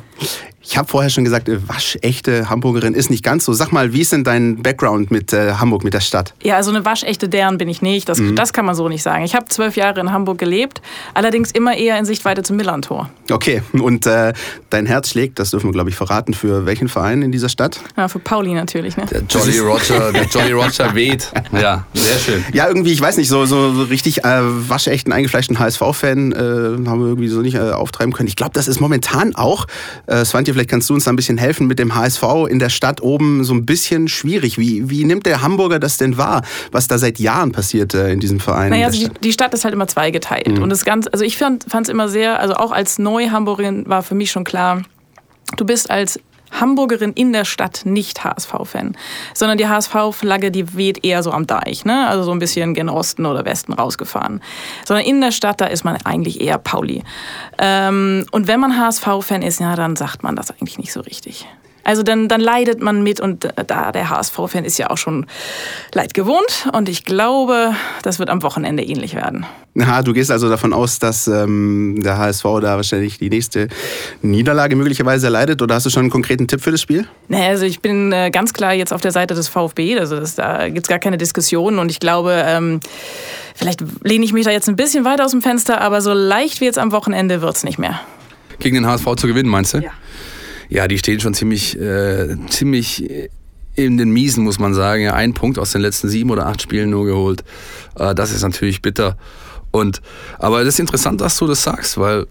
ich 0.67 0.77
habe 0.77 0.87
vorher 0.87 1.09
schon 1.09 1.23
gesagt, 1.23 1.47
äh, 1.47 1.67
waschechte 1.67 2.49
Hamburgerin 2.49 2.93
ist 2.93 3.09
nicht 3.09 3.23
ganz 3.23 3.45
so. 3.45 3.53
Sag 3.53 3.71
mal, 3.71 3.93
wie 3.93 4.01
ist 4.01 4.11
denn 4.11 4.23
dein 4.23 4.61
Background 4.63 5.11
mit 5.11 5.31
äh, 5.31 5.53
Hamburg, 5.53 5.83
mit 5.83 5.93
der 5.93 5.99
Stadt? 5.99 6.33
Ja, 6.43 6.55
also 6.55 6.71
eine 6.71 6.83
waschechte 6.83 7.29
deren 7.29 7.57
bin 7.57 7.69
ich 7.69 7.81
nicht. 7.81 8.09
Das, 8.09 8.17
mhm. 8.17 8.35
das 8.35 8.51
kann 8.51 8.65
man 8.65 8.75
so 8.75 8.89
nicht 8.89 9.03
sagen. 9.03 9.23
Ich 9.23 9.35
habe 9.35 9.45
zwölf 9.47 9.75
Jahre 9.77 9.99
in 9.99 10.11
Hamburg 10.11 10.39
gelebt, 10.39 10.81
allerdings 11.13 11.51
immer 11.51 11.77
eher 11.77 11.99
in 11.99 12.05
Sichtweite 12.05 12.41
zum 12.41 12.57
Millantor. 12.57 13.09
Okay, 13.29 13.61
und 13.73 14.05
äh, 14.07 14.33
dein 14.69 14.85
Herz 14.85 15.09
schlägt, 15.09 15.39
das 15.39 15.51
dürfen 15.51 15.67
wir, 15.67 15.73
glaube 15.73 15.89
ich, 15.89 15.95
verraten, 15.95 16.33
für 16.33 16.65
welchen 16.65 16.89
Verein 16.89 17.21
in 17.21 17.31
dieser 17.31 17.49
Stadt? 17.49 17.79
Ja, 17.95 18.07
für 18.07 18.19
Pauli 18.19 18.53
natürlich. 18.53 18.97
Ne? 18.97 19.05
Der 19.05 19.21
Jolly 19.21 19.59
Roger, 19.59 20.11
der 20.11 20.23
Jolly 20.31 20.51
Roger 20.51 20.95
weht. 20.95 21.31
Ja, 21.51 21.85
sehr 21.93 22.17
schön. 22.17 22.43
Ja, 22.53 22.67
irgendwie, 22.67 22.91
ich 22.91 23.01
weiß 23.01 23.17
nicht, 23.17 23.29
so, 23.29 23.45
so 23.45 23.83
richtig 23.83 24.25
äh, 24.25 24.39
waschechten, 24.41 25.13
eingefleischten 25.13 25.59
HSV-Fan 25.59 26.31
äh, 26.31 26.35
haben 26.89 26.99
wir 26.99 27.07
irgendwie 27.07 27.27
so 27.27 27.41
nicht 27.41 27.55
äh, 27.55 27.71
auftreiben 27.71 28.13
können. 28.13 28.27
Ich 28.27 28.35
glaube, 28.35 28.53
das 28.53 28.67
ist 28.67 28.79
momentan 28.79 29.35
auch, 29.35 29.67
äh, 30.07 30.25
Svante, 30.25 30.54
vielleicht 30.55 30.69
kannst 30.69 30.89
du 30.89 30.93
uns 30.93 31.03
da 31.03 31.11
ein 31.11 31.15
bisschen 31.15 31.37
helfen 31.37 31.67
mit 31.67 31.79
dem 31.79 31.95
HSV 31.95 32.23
in 32.49 32.59
der 32.59 32.69
Stadt 32.69 33.01
oben 33.01 33.43
so 33.43 33.53
ein 33.53 33.65
bisschen 33.65 34.07
schwierig. 34.07 34.57
Wie, 34.57 34.89
wie 34.89 35.03
nimmt 35.03 35.25
der 35.25 35.41
Hamburger 35.41 35.79
das 35.79 35.97
denn 35.97 36.17
wahr, 36.17 36.43
was 36.71 36.87
da 36.87 36.97
seit 36.97 37.19
Jahren 37.19 37.51
passiert 37.51 37.93
äh, 37.93 38.11
in 38.11 38.19
diesem 38.19 38.39
Verein? 38.39 38.69
Naja, 38.69 38.87
also 38.87 38.99
die, 38.99 39.13
die, 39.19 39.33
Stadt 39.33 39.53
ist 39.53 39.65
halt 39.65 39.73
immer 39.73 39.87
zweigeteilt. 39.87 40.47
Mhm. 40.47 40.63
Und 40.63 40.69
das 40.69 40.85
Ganze, 40.85 41.11
also 41.11 41.23
ich 41.25 41.37
fand 41.37 41.65
es 41.69 41.89
immer 41.89 42.07
sehr, 42.07 42.39
also 42.39 42.55
auch 42.55 42.71
als 42.71 42.97
Neu-Hamburgerin 42.97 43.87
war 43.87 44.01
für 44.01 44.15
mich 44.15 44.31
schon 44.31 44.43
klar, 44.45 44.83
du 45.57 45.65
bist 45.65 45.91
als 45.91 46.19
Hamburgerin 46.59 47.13
in 47.13 47.33
der 47.33 47.45
Stadt 47.45 47.81
nicht 47.85 48.23
HSV-Fan, 48.23 48.97
sondern 49.33 49.57
die 49.57 49.67
HSV-Flagge, 49.67 50.51
die 50.51 50.75
weht 50.75 51.05
eher 51.05 51.23
so 51.23 51.31
am 51.31 51.47
Deich, 51.47 51.85
ne? 51.85 52.07
also 52.07 52.23
so 52.23 52.31
ein 52.31 52.39
bisschen 52.39 52.73
gen 52.73 52.89
Osten 52.89 53.25
oder 53.25 53.45
Westen 53.45 53.73
rausgefahren. 53.73 54.41
Sondern 54.85 55.05
in 55.05 55.21
der 55.21 55.31
Stadt, 55.31 55.61
da 55.61 55.65
ist 55.65 55.83
man 55.83 55.97
eigentlich 56.03 56.41
eher 56.41 56.57
Pauli. 56.57 57.03
Ähm, 57.57 58.25
und 58.31 58.47
wenn 58.47 58.59
man 58.59 58.77
HSV-Fan 58.77 59.41
ist, 59.41 59.59
ja, 59.59 59.75
dann 59.75 59.95
sagt 59.95 60.23
man 60.23 60.35
das 60.35 60.51
eigentlich 60.51 60.77
nicht 60.77 60.91
so 60.91 61.01
richtig. 61.01 61.47
Also 61.85 62.01
dann, 62.01 62.27
dann 62.27 62.41
leidet 62.41 62.81
man 62.81 63.03
mit 63.03 63.19
und 63.19 63.47
da 63.67 63.91
der 63.91 64.09
HSV-Fan 64.09 64.65
ist 64.65 64.79
ja 64.79 64.89
auch 64.89 64.97
schon 64.97 65.27
leid 65.93 66.15
gewohnt 66.15 66.67
und 66.73 66.89
ich 66.89 67.03
glaube, 67.03 67.75
das 68.01 68.17
wird 68.17 68.29
am 68.31 68.41
Wochenende 68.41 68.83
ähnlich 68.83 69.13
werden. 69.13 69.45
Na, 69.75 70.01
du 70.01 70.11
gehst 70.11 70.31
also 70.31 70.49
davon 70.49 70.73
aus, 70.73 70.97
dass 70.97 71.27
ähm, 71.27 72.01
der 72.03 72.17
HSV 72.17 72.43
da 72.43 72.75
wahrscheinlich 72.77 73.19
die 73.19 73.29
nächste 73.29 73.67
Niederlage 74.23 74.75
möglicherweise 74.75 75.27
erleidet 75.27 75.61
oder 75.61 75.75
hast 75.75 75.85
du 75.85 75.91
schon 75.91 76.01
einen 76.01 76.09
konkreten 76.09 76.47
Tipp 76.47 76.61
für 76.61 76.71
das 76.71 76.81
Spiel? 76.81 77.07
Nee, 77.27 77.45
also 77.45 77.65
ich 77.67 77.81
bin 77.81 78.11
äh, 78.11 78.31
ganz 78.31 78.53
klar 78.53 78.73
jetzt 78.73 78.91
auf 78.91 79.01
der 79.01 79.11
Seite 79.11 79.35
des 79.35 79.47
VfB, 79.47 79.99
also 79.99 80.19
das, 80.19 80.33
da 80.33 80.67
gibt 80.69 80.87
es 80.87 80.89
gar 80.89 80.99
keine 80.99 81.19
Diskussion 81.19 81.77
und 81.77 81.91
ich 81.91 81.99
glaube, 81.99 82.41
ähm, 82.47 82.79
vielleicht 83.53 83.83
lehne 84.03 84.25
ich 84.25 84.33
mich 84.33 84.45
da 84.45 84.51
jetzt 84.51 84.67
ein 84.67 84.75
bisschen 84.75 85.05
weiter 85.05 85.23
aus 85.23 85.31
dem 85.31 85.43
Fenster, 85.43 85.81
aber 85.81 86.01
so 86.01 86.13
leicht 86.13 86.61
wie 86.61 86.65
jetzt 86.65 86.79
am 86.79 86.91
Wochenende 86.91 87.43
wird 87.43 87.55
es 87.55 87.63
nicht 87.63 87.77
mehr. 87.77 87.99
Gegen 88.57 88.73
den 88.73 88.87
HSV 88.87 89.05
zu 89.17 89.27
gewinnen, 89.27 89.49
meinst 89.49 89.75
du? 89.75 89.79
Ja. 89.79 89.91
Ja, 90.69 90.87
die 90.87 90.97
stehen 90.97 91.19
schon 91.19 91.33
ziemlich, 91.33 91.79
äh, 91.79 92.35
ziemlich 92.49 93.29
in 93.75 93.97
den 93.97 94.09
Miesen, 94.09 94.43
muss 94.43 94.59
man 94.59 94.73
sagen. 94.73 95.09
Ein 95.09 95.33
Punkt 95.33 95.59
aus 95.59 95.71
den 95.71 95.81
letzten 95.81 96.09
sieben 96.09 96.29
oder 96.31 96.47
acht 96.47 96.61
Spielen 96.61 96.89
nur 96.89 97.05
geholt. 97.05 97.43
Äh, 97.95 98.15
das 98.15 98.31
ist 98.31 98.41
natürlich 98.41 98.81
bitter. 98.81 99.17
Und, 99.71 100.01
aber 100.39 100.63
das 100.63 100.75
ist 100.75 100.79
interessant, 100.79 101.21
dass 101.21 101.37
du 101.37 101.47
das 101.47 101.63
sagst, 101.63 101.97
weil 101.97 102.25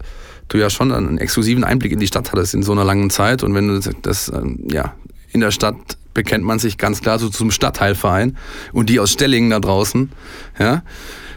du 0.47 0.57
ja 0.57 0.69
schon 0.69 0.91
einen 0.91 1.17
exklusiven 1.17 1.63
Einblick 1.63 1.91
in 1.91 1.99
die 1.99 2.07
Stadt 2.07 2.31
hattest 2.31 2.53
in 2.53 2.63
so 2.63 2.71
einer 2.71 2.83
langen 2.83 3.09
Zeit. 3.09 3.43
Und 3.43 3.53
wenn 3.53 3.67
du 3.67 3.79
das, 3.79 3.89
das 4.01 4.29
ähm, 4.29 4.67
ja, 4.69 4.93
in 5.31 5.41
der 5.41 5.51
Stadt 5.51 5.75
bekennt 6.13 6.43
man 6.43 6.59
sich 6.59 6.77
ganz 6.77 7.01
klar 7.01 7.19
so 7.19 7.29
zum 7.29 7.51
Stadtteilverein 7.51 8.37
und 8.71 8.89
die 8.89 8.99
aus 8.99 9.11
Stellingen 9.11 9.49
da 9.51 9.59
draußen, 9.59 10.11
ja. 10.59 10.83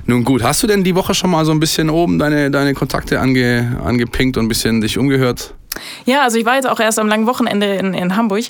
Nun 0.06 0.24
gut, 0.24 0.42
hast 0.42 0.62
du 0.62 0.66
denn 0.66 0.84
die 0.84 0.94
Woche 0.94 1.12
schon 1.12 1.30
mal 1.30 1.44
so 1.44 1.52
ein 1.52 1.60
bisschen 1.60 1.90
oben 1.90 2.18
deine, 2.18 2.50
deine 2.50 2.72
Kontakte 2.72 3.20
ange, 3.20 3.78
angepinkt 3.84 4.38
und 4.38 4.46
ein 4.46 4.48
bisschen 4.48 4.80
dich 4.80 4.96
umgehört? 4.96 5.54
Ja, 6.04 6.22
also 6.22 6.38
ich 6.38 6.44
war 6.44 6.56
jetzt 6.56 6.68
auch 6.68 6.80
erst 6.80 6.98
am 6.98 7.08
langen 7.08 7.26
Wochenende 7.26 7.74
in, 7.74 7.94
in 7.94 8.16
Hamburg. 8.16 8.44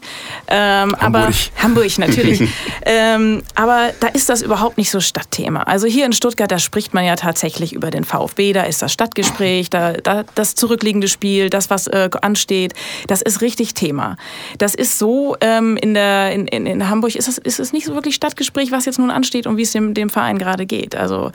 Ähm, 0.48 0.94
Hamburg. 1.00 1.00
Aber, 1.02 1.32
Hamburg, 1.62 1.98
natürlich. 1.98 2.48
ähm, 2.86 3.42
aber 3.54 3.90
da 4.00 4.08
ist 4.08 4.28
das 4.28 4.42
überhaupt 4.42 4.78
nicht 4.78 4.90
so 4.90 5.00
Stadtthema. 5.00 5.62
Also 5.62 5.86
hier 5.86 6.06
in 6.06 6.12
Stuttgart, 6.12 6.50
da 6.50 6.58
spricht 6.58 6.94
man 6.94 7.04
ja 7.04 7.16
tatsächlich 7.16 7.72
über 7.72 7.90
den 7.90 8.04
VfB, 8.04 8.52
da 8.52 8.62
ist 8.62 8.82
das 8.82 8.92
Stadtgespräch, 8.92 9.70
da, 9.70 9.92
da 9.92 10.24
das 10.34 10.54
zurückliegende 10.54 11.08
Spiel, 11.08 11.50
das, 11.50 11.70
was 11.70 11.86
äh, 11.86 12.10
ansteht, 12.22 12.74
das 13.06 13.22
ist 13.22 13.40
richtig 13.40 13.74
Thema. 13.74 14.16
Das 14.58 14.74
ist 14.74 14.98
so, 14.98 15.36
ähm, 15.40 15.76
in, 15.76 15.94
der, 15.94 16.32
in, 16.32 16.46
in, 16.46 16.66
in 16.66 16.88
Hamburg 16.88 17.14
ist 17.14 17.28
es, 17.28 17.38
ist 17.38 17.60
es 17.60 17.72
nicht 17.72 17.86
so 17.86 17.94
wirklich 17.94 18.14
Stadtgespräch, 18.14 18.72
was 18.72 18.84
jetzt 18.84 18.98
nun 18.98 19.10
ansteht 19.10 19.46
und 19.46 19.56
wie 19.56 19.62
es 19.62 19.72
dem, 19.72 19.94
dem 19.94 20.10
Verein 20.10 20.38
gerade 20.38 20.66
geht. 20.66 20.96
Also 20.96 21.32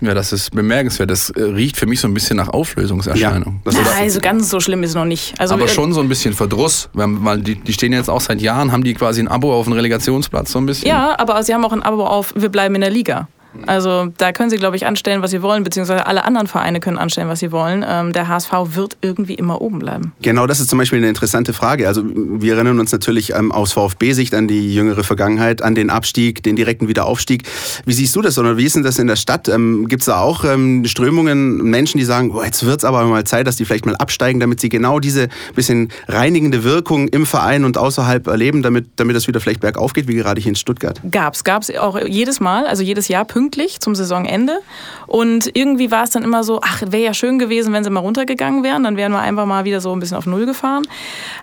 Ja, 0.00 0.14
das 0.14 0.32
ist 0.32 0.50
bemerkenswert. 0.54 1.10
Das 1.10 1.30
äh, 1.30 1.42
riecht 1.42 1.76
für 1.76 1.86
mich 1.86 2.00
so 2.00 2.08
ein 2.08 2.14
bisschen 2.14 2.36
nach 2.36 2.48
Auflösungserscheinung. 2.48 3.60
Das 3.64 3.74
ja, 3.74 3.80
oder- 3.82 3.90
also 3.98 4.20
ganz 4.20 4.48
so 4.50 4.60
schlimm 4.60 4.82
ist 4.82 4.90
es 4.90 4.94
noch 4.96 5.04
nicht. 5.04 5.34
Also, 5.40 5.54
aber 5.54 5.64
äh, 5.64 5.68
schon 5.68 5.92
so 5.92 6.00
ein 6.00 6.08
bisschen 6.08 6.34
Verdruss, 6.34 6.88
weil 6.92 7.38
die, 7.40 7.56
die 7.56 7.72
stehen 7.72 7.92
jetzt 7.92 8.08
auch 8.10 8.20
seit 8.20 8.40
Jahren, 8.40 8.72
haben 8.72 8.84
die 8.84 8.94
quasi 8.94 9.20
ein 9.20 9.28
Abo 9.28 9.52
auf 9.54 9.66
einen 9.66 9.74
Relegationsplatz 9.74 10.52
so 10.52 10.58
ein 10.58 10.66
bisschen. 10.66 10.88
Ja, 10.88 11.18
aber 11.18 11.42
sie 11.42 11.54
haben 11.54 11.64
auch 11.64 11.72
ein 11.72 11.82
Abo 11.82 12.04
auf, 12.06 12.32
wir 12.36 12.48
bleiben 12.48 12.74
in 12.74 12.80
der 12.82 12.90
Liga. 12.90 13.28
Also 13.66 14.08
da 14.16 14.32
können 14.32 14.50
sie, 14.50 14.56
glaube 14.56 14.76
ich, 14.76 14.86
anstellen, 14.86 15.22
was 15.22 15.30
sie 15.30 15.42
wollen, 15.42 15.64
beziehungsweise 15.64 16.06
alle 16.06 16.24
anderen 16.24 16.46
Vereine 16.46 16.80
können 16.80 16.98
anstellen, 16.98 17.28
was 17.28 17.40
sie 17.40 17.52
wollen. 17.52 17.84
Ähm, 17.86 18.12
der 18.12 18.28
HSV 18.28 18.50
wird 18.74 18.96
irgendwie 19.02 19.34
immer 19.34 19.60
oben 19.60 19.78
bleiben. 19.78 20.12
Genau, 20.22 20.46
das 20.46 20.60
ist 20.60 20.70
zum 20.70 20.78
Beispiel 20.78 20.98
eine 20.98 21.08
interessante 21.08 21.52
Frage. 21.52 21.86
Also 21.86 22.02
wir 22.04 22.54
erinnern 22.54 22.80
uns 22.80 22.92
natürlich 22.92 23.34
ähm, 23.34 23.52
aus 23.52 23.72
VfB-Sicht 23.72 24.34
an 24.34 24.48
die 24.48 24.74
jüngere 24.74 25.04
Vergangenheit, 25.04 25.62
an 25.62 25.74
den 25.74 25.90
Abstieg, 25.90 26.42
den 26.42 26.56
direkten 26.56 26.88
Wiederaufstieg. 26.88 27.42
Wie 27.84 27.92
siehst 27.92 28.16
du 28.16 28.22
das 28.22 28.38
oder 28.38 28.56
wie 28.56 28.64
ist 28.64 28.76
denn 28.76 28.82
das 28.82 28.98
in 28.98 29.06
der 29.06 29.16
Stadt? 29.16 29.48
Ähm, 29.48 29.86
Gibt 29.88 30.02
es 30.02 30.06
da 30.06 30.20
auch 30.20 30.44
ähm, 30.44 30.84
Strömungen, 30.86 31.58
Menschen, 31.58 31.98
die 31.98 32.04
sagen, 32.04 32.30
oh, 32.34 32.42
jetzt 32.42 32.64
wird 32.64 32.78
es 32.78 32.84
aber 32.84 33.04
mal 33.04 33.24
Zeit, 33.24 33.46
dass 33.46 33.56
die 33.56 33.64
vielleicht 33.64 33.86
mal 33.86 33.96
absteigen, 33.96 34.40
damit 34.40 34.60
sie 34.60 34.70
genau 34.70 34.98
diese 34.98 35.28
bisschen 35.54 35.90
reinigende 36.06 36.64
Wirkung 36.64 37.08
im 37.08 37.26
Verein 37.26 37.64
und 37.64 37.76
außerhalb 37.76 38.26
erleben, 38.26 38.62
damit, 38.62 38.86
damit 38.96 39.14
das 39.14 39.28
wieder 39.28 39.40
vielleicht 39.40 39.60
bergauf 39.60 39.92
geht, 39.92 40.08
wie 40.08 40.14
gerade 40.14 40.40
hier 40.40 40.50
in 40.50 40.56
Stuttgart? 40.56 41.00
Gab's, 41.10 41.44
gab's 41.44 41.70
auch 41.76 41.98
jedes 42.06 42.40
Mal, 42.40 42.66
also 42.66 42.82
jedes 42.82 43.08
Jahr 43.08 43.24
pünktlich 43.24 43.47
zum 43.80 43.94
Saisonende. 43.94 44.58
Und 45.06 45.50
irgendwie 45.54 45.90
war 45.90 46.04
es 46.04 46.10
dann 46.10 46.22
immer 46.22 46.44
so, 46.44 46.60
ach, 46.62 46.82
wäre 46.88 47.02
ja 47.02 47.14
schön 47.14 47.38
gewesen, 47.38 47.72
wenn 47.72 47.84
sie 47.84 47.90
mal 47.90 48.00
runtergegangen 48.00 48.62
wären. 48.62 48.84
Dann 48.84 48.96
wären 48.96 49.12
wir 49.12 49.20
einfach 49.20 49.46
mal 49.46 49.64
wieder 49.64 49.80
so 49.80 49.92
ein 49.92 50.00
bisschen 50.00 50.16
auf 50.16 50.26
Null 50.26 50.46
gefahren. 50.46 50.84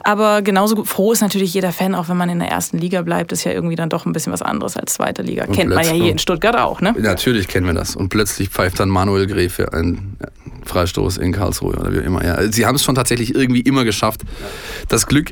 Aber 0.03 0.41
genauso 0.41 0.75
gut- 0.75 0.87
froh 0.87 1.11
ist 1.11 1.21
natürlich 1.21 1.53
jeder 1.53 1.71
Fan, 1.71 1.95
auch 1.95 2.09
wenn 2.09 2.17
man 2.17 2.29
in 2.29 2.39
der 2.39 2.49
ersten 2.49 2.77
Liga 2.77 3.01
bleibt, 3.01 3.31
ist 3.31 3.43
ja 3.43 3.51
irgendwie 3.51 3.75
dann 3.75 3.89
doch 3.89 4.05
ein 4.05 4.13
bisschen 4.13 4.31
was 4.33 4.41
anderes 4.41 4.77
als 4.77 4.93
zweite 4.93 5.21
Liga. 5.21 5.47
Kennt 5.47 5.69
man 5.73 5.83
ja 5.83 5.91
hier 5.91 6.11
in 6.11 6.19
Stuttgart 6.19 6.55
auch, 6.57 6.81
ne? 6.81 6.93
Natürlich 6.97 7.47
kennen 7.47 7.65
wir 7.65 7.73
das. 7.73 7.95
Und 7.95 8.09
plötzlich 8.09 8.49
pfeift 8.49 8.79
dann 8.79 8.89
Manuel 8.89 9.27
Gräfe 9.27 9.73
einen 9.73 10.17
Freistoß 10.65 11.17
in 11.17 11.31
Karlsruhe 11.31 11.75
oder 11.75 11.93
wie 11.93 11.99
auch 11.99 12.05
immer. 12.05 12.23
Ja, 12.23 12.51
sie 12.51 12.65
haben 12.65 12.75
es 12.75 12.83
schon 12.83 12.95
tatsächlich 12.95 13.35
irgendwie 13.35 13.61
immer 13.61 13.83
geschafft, 13.83 14.21
das 14.89 15.07
Glück 15.07 15.31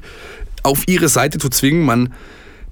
auf 0.63 0.87
ihre 0.87 1.09
Seite 1.09 1.37
zu 1.37 1.49
zwingen. 1.49 1.85
Man 1.85 2.13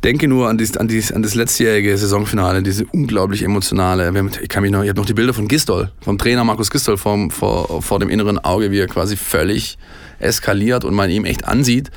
denke 0.04 0.28
nur 0.28 0.50
an, 0.50 0.58
dies, 0.58 0.78
an, 0.78 0.88
dies, 0.88 1.12
an 1.12 1.22
das 1.22 1.36
letztjährige 1.36 1.98
Saisonfinale, 1.98 2.64
diese 2.64 2.86
unglaublich 2.86 3.44
emotionale. 3.44 4.12
Ich 4.42 4.50
kann 4.50 4.64
mich 4.64 4.72
noch, 4.72 4.84
ich 4.84 4.90
habe 4.90 5.00
noch 5.00 5.06
die 5.06 5.14
Bilder 5.14 5.34
von 5.34 5.48
Gistol, 5.48 5.92
vom 6.02 6.18
Trainer 6.18 6.44
Markus 6.44 6.72
Gistol 6.72 6.98
vom, 6.98 7.30
vor, 7.30 7.82
vor 7.82 8.00
dem 8.00 8.10
inneren 8.10 8.40
Auge, 8.40 8.72
wie 8.72 8.80
er 8.80 8.88
quasi 8.88 9.16
völlig 9.16 9.78
eskaliert 10.20 10.86
und 10.86 10.94
man 10.94 11.10
ihm 11.10 11.26
echt 11.26 11.46
ansieht, 11.46 11.92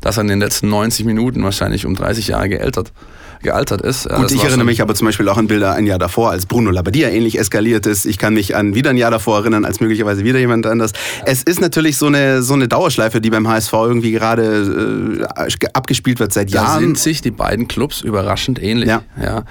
dass 0.00 0.18
er 0.18 0.22
in 0.22 0.28
den 0.28 0.40
letzten 0.40 0.68
90 0.68 1.06
Minuten 1.06 1.42
wahrscheinlich 1.42 1.86
um 1.86 1.94
30 1.94 2.28
Jahre 2.28 2.48
gealtert, 2.48 2.92
gealtert 3.42 3.82
ist. 3.82 4.08
Gut, 4.08 4.24
das 4.24 4.32
ich 4.32 4.42
erinnere 4.42 4.64
mich 4.64 4.82
aber 4.82 4.94
zum 4.94 5.06
Beispiel 5.06 5.28
auch 5.28 5.36
an 5.36 5.46
Bilder 5.46 5.72
ein 5.74 5.86
Jahr 5.86 5.98
davor, 5.98 6.30
als 6.30 6.46
Bruno 6.46 6.70
Labbadia 6.70 7.08
ähnlich 7.08 7.38
eskaliert 7.38 7.86
ist. 7.86 8.04
Ich 8.04 8.18
kann 8.18 8.34
mich 8.34 8.56
an 8.56 8.74
wieder 8.74 8.90
ein 8.90 8.96
Jahr 8.96 9.10
davor 9.10 9.38
erinnern, 9.38 9.64
als 9.64 9.80
möglicherweise 9.80 10.24
wieder 10.24 10.38
jemand 10.38 10.66
anders. 10.66 10.92
Es 11.24 11.42
ist 11.42 11.60
natürlich 11.60 11.96
so 11.96 12.06
eine, 12.06 12.42
so 12.42 12.54
eine 12.54 12.68
Dauerschleife, 12.68 13.20
die 13.20 13.30
beim 13.30 13.46
HSV 13.48 13.72
irgendwie 13.72 14.12
gerade 14.12 15.20
äh, 15.28 15.66
abgespielt 15.72 16.18
wird 16.20 16.32
seit 16.32 16.52
Da 16.52 16.62
Jahren. 16.64 16.80
sind 16.80 16.98
sich 16.98 17.20
die 17.22 17.30
beiden 17.30 17.68
Clubs 17.68 18.00
überraschend 18.00 18.62
ähnlich. 18.62 18.88
Ja. 18.88 19.02
Ja. 19.22 19.44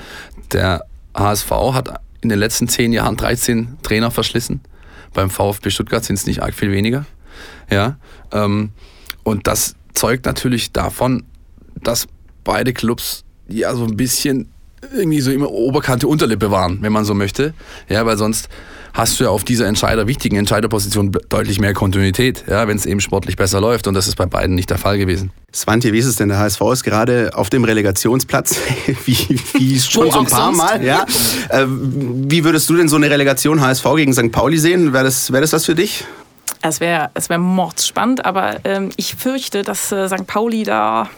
Der 0.51 0.83
HSV 1.15 1.51
hat 1.73 1.99
in 2.21 2.29
den 2.29 2.39
letzten 2.39 2.67
zehn 2.67 2.93
Jahren 2.93 3.15
13 3.17 3.77
Trainer 3.83 4.11
verschlissen. 4.11 4.61
Beim 5.13 5.29
VfB 5.29 5.69
Stuttgart 5.69 6.03
sind 6.03 6.15
es 6.15 6.25
nicht 6.27 6.43
arg 6.43 6.53
viel 6.53 6.71
weniger. 6.71 7.05
Ja. 7.69 7.97
Ähm, 8.31 8.71
und 9.23 9.47
das 9.47 9.75
zeugt 9.93 10.25
natürlich 10.25 10.71
davon, 10.71 11.23
dass 11.81 12.07
beide 12.43 12.73
Clubs 12.73 13.23
ja 13.49 13.73
so 13.75 13.85
ein 13.85 13.97
bisschen 13.97 14.49
irgendwie 14.95 15.21
so 15.21 15.31
immer 15.31 15.49
Oberkante 15.49 16.07
Unterlippe 16.07 16.51
waren, 16.51 16.79
wenn 16.81 16.91
man 16.91 17.05
so 17.05 17.13
möchte. 17.13 17.53
Ja, 17.89 18.05
weil 18.05 18.17
sonst 18.17 18.49
hast 18.93 19.19
du 19.19 19.25
ja 19.25 19.29
auf 19.29 19.43
dieser 19.43 19.67
Entscheider, 19.67 20.07
wichtigen 20.07 20.37
Entscheiderposition 20.37 21.11
deutlich 21.29 21.59
mehr 21.59 21.73
Kontinuität, 21.73 22.43
ja, 22.47 22.67
wenn 22.67 22.77
es 22.77 22.85
eben 22.85 22.99
sportlich 22.99 23.35
besser 23.35 23.61
läuft. 23.61 23.87
Und 23.87 23.93
das 23.93 24.07
ist 24.07 24.15
bei 24.15 24.25
beiden 24.25 24.55
nicht 24.55 24.69
der 24.69 24.77
Fall 24.77 24.97
gewesen. 24.97 25.31
Svante, 25.53 25.93
wie 25.93 25.99
ist 25.99 26.05
es 26.05 26.15
denn? 26.15 26.29
Der 26.29 26.39
HSV 26.39 26.61
ist 26.73 26.83
gerade 26.83 27.31
auf 27.33 27.49
dem 27.49 27.63
Relegationsplatz, 27.63 28.59
wie, 29.05 29.39
wie 29.53 29.79
schon 29.79 30.11
so 30.11 30.19
ein 30.19 30.25
paar 30.25 30.45
sonst. 30.45 30.57
Mal. 30.57 30.83
Ja. 30.83 31.05
Äh, 31.49 31.65
wie 31.67 32.43
würdest 32.43 32.69
du 32.69 32.75
denn 32.75 32.87
so 32.87 32.95
eine 32.95 33.09
Relegation 33.09 33.61
HSV 33.61 33.85
gegen 33.95 34.13
St. 34.13 34.31
Pauli 34.31 34.57
sehen? 34.57 34.93
Wäre 34.93 35.05
das, 35.05 35.31
wär 35.31 35.41
das 35.41 35.53
was 35.53 35.65
für 35.65 35.75
dich? 35.75 36.03
Es 36.61 36.79
wäre 36.79 37.11
es 37.13 37.29
wär 37.29 37.37
mordsspannend, 37.37 38.25
aber 38.25 38.57
ähm, 38.63 38.89
ich 38.97 39.15
fürchte, 39.15 39.61
dass 39.61 39.91
äh, 39.91 40.07
St. 40.07 40.25
Pauli 40.25 40.63
da 40.63 41.09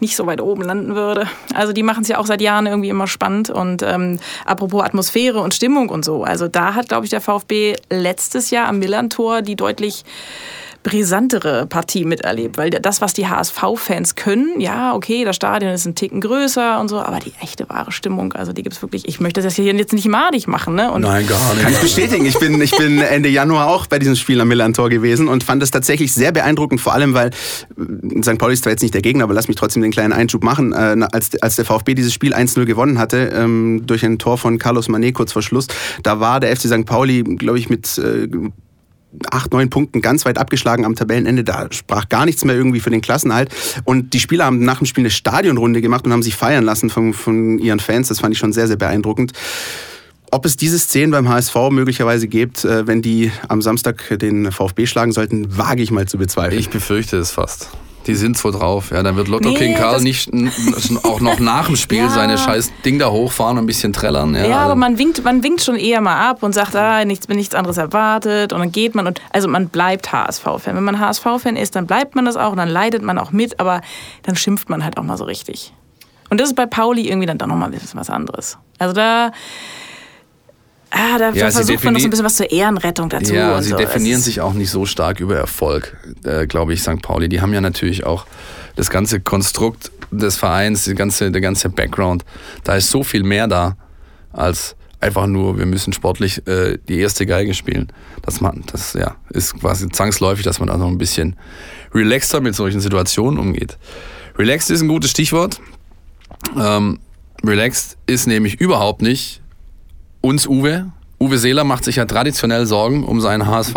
nicht 0.00 0.16
so 0.16 0.26
weit 0.26 0.40
oben 0.40 0.62
landen 0.62 0.94
würde. 0.94 1.26
Also 1.54 1.72
die 1.72 1.82
machen 1.82 2.02
es 2.02 2.08
ja 2.08 2.18
auch 2.18 2.26
seit 2.26 2.40
Jahren 2.40 2.66
irgendwie 2.66 2.88
immer 2.88 3.06
spannend. 3.06 3.50
Und 3.50 3.82
ähm, 3.82 4.18
apropos 4.44 4.82
Atmosphäre 4.82 5.40
und 5.40 5.54
Stimmung 5.54 5.88
und 5.88 6.04
so, 6.04 6.24
also 6.24 6.48
da 6.48 6.74
hat, 6.74 6.88
glaube 6.88 7.04
ich, 7.04 7.10
der 7.10 7.20
VfB 7.20 7.76
letztes 7.90 8.50
Jahr 8.50 8.68
am 8.68 8.78
Millantor 8.78 9.42
die 9.42 9.56
deutlich 9.56 10.04
brisantere 10.82 11.66
Partie 11.66 12.04
miterlebt, 12.04 12.56
weil 12.56 12.70
das, 12.70 13.00
was 13.00 13.12
die 13.12 13.26
HSV-Fans 13.26 14.14
können, 14.14 14.60
ja, 14.60 14.94
okay, 14.94 15.24
das 15.24 15.36
Stadion 15.36 15.72
ist 15.72 15.86
ein 15.86 15.94
Ticken 15.94 16.20
größer 16.20 16.80
und 16.80 16.88
so, 16.88 17.00
aber 17.00 17.18
die 17.18 17.32
echte 17.40 17.68
wahre 17.68 17.92
Stimmung, 17.92 18.32
also 18.32 18.52
die 18.52 18.62
gibt 18.62 18.76
es 18.76 18.82
wirklich, 18.82 19.06
ich 19.06 19.20
möchte 19.20 19.42
das 19.42 19.54
hier 19.56 19.72
jetzt 19.74 19.92
nicht 19.92 20.08
madig 20.08 20.46
machen, 20.46 20.74
ne? 20.74 20.90
Und 20.90 21.02
Nein, 21.02 21.26
gar 21.26 21.54
nicht. 21.54 21.62
Kann 21.62 21.72
ich 21.72 21.80
bestätigen. 21.80 22.24
Ich 22.24 22.38
bin, 22.38 22.60
ich 22.60 22.76
bin 22.76 23.00
Ende 23.00 23.28
Januar 23.28 23.68
auch 23.68 23.86
bei 23.86 23.98
diesem 23.98 24.16
Spiel 24.16 24.40
am 24.40 24.48
Millantor 24.48 24.88
gewesen 24.88 25.28
und 25.28 25.44
fand 25.44 25.62
es 25.62 25.70
tatsächlich 25.70 26.12
sehr 26.12 26.32
beeindruckend, 26.32 26.80
vor 26.80 26.94
allem 26.94 27.14
weil 27.14 27.28
äh, 27.28 28.22
St. 28.22 28.38
Pauli 28.38 28.54
ist 28.54 28.64
zwar 28.64 28.72
jetzt 28.72 28.82
nicht 28.82 28.94
der 28.94 29.02
Gegner, 29.02 29.24
aber 29.24 29.34
lass 29.34 29.48
mich 29.48 29.56
trotzdem 29.56 29.82
den 29.82 29.92
kleinen 29.92 30.12
Einschub 30.12 30.42
machen. 30.44 30.72
Äh, 30.72 31.06
als, 31.12 31.30
als 31.42 31.56
der 31.56 31.64
VfB 31.64 31.94
dieses 31.94 32.14
Spiel 32.14 32.34
1-0 32.34 32.64
gewonnen 32.64 32.98
hatte, 32.98 33.32
ähm, 33.34 33.82
durch 33.86 34.04
ein 34.04 34.18
Tor 34.18 34.38
von 34.38 34.58
Carlos 34.58 34.88
Manet 34.88 35.14
kurz 35.14 35.32
vor 35.32 35.42
Schluss, 35.42 35.66
da 36.02 36.20
war 36.20 36.40
der 36.40 36.56
FC 36.56 36.68
St. 36.68 36.86
Pauli, 36.86 37.22
glaube 37.22 37.58
ich, 37.58 37.68
mit 37.68 37.98
äh, 37.98 38.28
acht, 39.30 39.52
neun 39.52 39.70
Punkten 39.70 40.00
ganz 40.00 40.24
weit 40.24 40.38
abgeschlagen 40.38 40.84
am 40.84 40.94
Tabellenende. 40.94 41.44
Da 41.44 41.68
sprach 41.70 42.08
gar 42.08 42.24
nichts 42.24 42.44
mehr 42.44 42.54
irgendwie 42.54 42.80
für 42.80 42.90
den 42.90 43.00
Klassenhalt. 43.00 43.50
Und 43.84 44.14
die 44.14 44.20
Spieler 44.20 44.44
haben 44.44 44.60
nach 44.60 44.78
dem 44.78 44.86
Spiel 44.86 45.02
eine 45.02 45.10
Stadionrunde 45.10 45.80
gemacht 45.80 46.04
und 46.06 46.12
haben 46.12 46.22
sich 46.22 46.36
feiern 46.36 46.64
lassen 46.64 46.90
von, 46.90 47.12
von 47.12 47.58
ihren 47.58 47.80
Fans. 47.80 48.08
Das 48.08 48.20
fand 48.20 48.34
ich 48.34 48.38
schon 48.38 48.52
sehr, 48.52 48.66
sehr 48.66 48.76
beeindruckend. 48.76 49.32
ob 50.30 50.44
es 50.44 50.56
diese 50.56 50.78
Szenen 50.78 51.10
beim 51.10 51.28
HSV 51.28 51.54
möglicherweise 51.70 52.28
gibt, 52.28 52.64
äh, 52.64 52.86
wenn 52.86 53.02
die 53.02 53.32
am 53.48 53.62
Samstag 53.62 54.18
den 54.18 54.52
VfB 54.52 54.86
schlagen 54.86 55.12
sollten, 55.12 55.56
wage 55.56 55.82
ich 55.82 55.90
mal 55.90 56.06
zu 56.06 56.18
bezweifeln. 56.18 56.60
Ich 56.60 56.70
befürchte 56.70 57.16
es 57.16 57.30
fast. 57.30 57.70
Die 58.08 58.14
sind 58.16 58.36
so 58.36 58.50
drauf. 58.50 58.90
Ja, 58.90 59.02
dann 59.04 59.14
wird 59.16 59.28
Lotto 59.28 59.50
Nee, 59.50 59.54
King 59.54 59.76
Karl 59.76 60.00
nicht 60.00 60.28
auch 61.04 61.20
noch 61.20 61.38
nach 61.38 61.66
dem 61.66 61.76
Spiel 61.76 61.98
Ja. 62.04 62.08
seine 62.08 62.38
scheiß 62.38 62.72
Ding 62.84 62.98
da 62.98 63.10
hochfahren 63.10 63.58
und 63.58 63.64
ein 63.64 63.66
bisschen 63.66 63.92
trällern. 63.92 64.34
Ja, 64.34 64.46
Ja, 64.46 64.56
aber 64.56 64.62
also- 64.70 64.76
man 64.76 64.98
winkt, 64.98 65.22
man 65.22 65.42
winkt 65.44 65.62
schon 65.62 65.76
eher 65.76 66.00
mal 66.00 66.28
ab 66.28 66.42
und 66.42 66.54
sagt, 66.54 66.74
ah, 66.74 67.04
nichts, 67.04 67.28
nichts 67.28 67.54
anderes 67.54 67.76
erwartet 67.76 68.52
und 68.52 68.58
dann 68.60 68.72
geht 68.72 68.94
man 68.94 69.06
und 69.06 69.20
also 69.30 69.46
man 69.46 69.68
bleibt 69.68 70.10
HSV-Fan. 70.10 70.74
Wenn 70.74 70.84
man 70.84 70.98
HSV-Fan 70.98 71.54
ist, 71.56 71.76
dann 71.76 71.86
bleibt 71.86 72.14
man 72.16 72.24
das 72.24 72.36
auch 72.36 72.50
und 72.52 72.56
dann 72.58 72.68
leidet 72.70 73.02
man 73.02 73.18
auch 73.18 73.30
mit, 73.30 73.60
aber 73.60 73.82
dann 74.24 74.34
schimpft 74.34 74.70
man 74.70 74.82
halt 74.82 74.96
auch 74.98 75.02
mal 75.04 75.16
so 75.18 75.24
richtig. 75.24 75.72
Und 76.30 76.40
das 76.40 76.48
ist 76.48 76.56
bei 76.56 76.66
Pauli 76.66 77.08
irgendwie 77.08 77.26
dann 77.26 77.38
doch 77.38 77.46
nochmal 77.46 77.68
ein 77.68 77.78
bisschen 77.78 78.00
was 78.00 78.10
anderes. 78.10 78.56
Also 78.78 78.94
da, 78.94 79.32
ah, 80.90 81.18
da 81.18 81.30
Ja, 81.30 81.50
versucht 81.50 81.84
man 81.84 81.94
noch 81.94 82.00
so 82.00 82.06
ein 82.06 82.10
bisschen 82.10 82.24
was 82.24 82.36
zur 82.36 82.50
Ehrenrettung 82.50 83.08
dazu. 83.08 83.34
Ja, 83.34 83.60
sie 83.62 83.70
so. 83.70 83.76
definieren 83.76 84.18
Es 84.18 84.24
sich 84.24 84.40
auch 84.40 84.52
nicht 84.52 84.70
so 84.70 84.86
stark 84.86 85.20
über 85.20 85.36
Erfolg, 85.36 85.96
äh, 86.24 86.46
glaube 86.46 86.72
ich, 86.72 86.82
St. 86.82 87.02
Pauli. 87.02 87.28
Die 87.28 87.40
haben 87.40 87.52
ja 87.52 87.60
natürlich 87.60 88.04
auch 88.04 88.26
das 88.76 88.90
ganze 88.90 89.20
Konstrukt 89.20 89.90
des 90.10 90.36
Vereins, 90.36 90.84
die 90.84 90.94
ganze, 90.94 91.30
der 91.30 91.40
ganze 91.40 91.68
Background. 91.68 92.24
Da 92.64 92.76
ist 92.76 92.90
so 92.90 93.02
viel 93.02 93.22
mehr 93.22 93.48
da 93.48 93.76
als 94.32 94.76
einfach 95.00 95.26
nur, 95.26 95.58
wir 95.58 95.66
müssen 95.66 95.92
sportlich 95.92 96.46
äh, 96.46 96.78
die 96.88 96.98
erste 96.98 97.26
Geige 97.26 97.54
spielen. 97.54 97.92
Das, 98.22 98.40
man, 98.40 98.64
das 98.70 98.94
ja, 98.94 99.16
ist 99.30 99.58
quasi 99.60 99.88
zwangsläufig, 99.88 100.44
dass 100.44 100.60
man 100.60 100.70
auch 100.70 100.78
noch 100.78 100.88
ein 100.88 100.98
bisschen 100.98 101.36
relaxter 101.94 102.40
mit 102.40 102.54
solchen 102.54 102.80
Situationen 102.80 103.38
umgeht. 103.38 103.78
Relaxed 104.38 104.70
ist 104.70 104.82
ein 104.82 104.88
gutes 104.88 105.10
Stichwort. 105.10 105.60
Ähm, 106.56 107.00
relaxed 107.44 107.96
ist 108.06 108.26
nämlich 108.26 108.60
überhaupt 108.60 109.02
nicht 109.02 109.40
uns 110.20 110.46
Uwe. 110.46 110.90
Uwe 111.20 111.38
Seeler 111.38 111.64
macht 111.64 111.84
sich 111.84 111.96
ja 111.96 112.04
traditionell 112.04 112.66
Sorgen 112.66 113.04
um 113.04 113.20
seinen 113.20 113.46
HSV. 113.46 113.74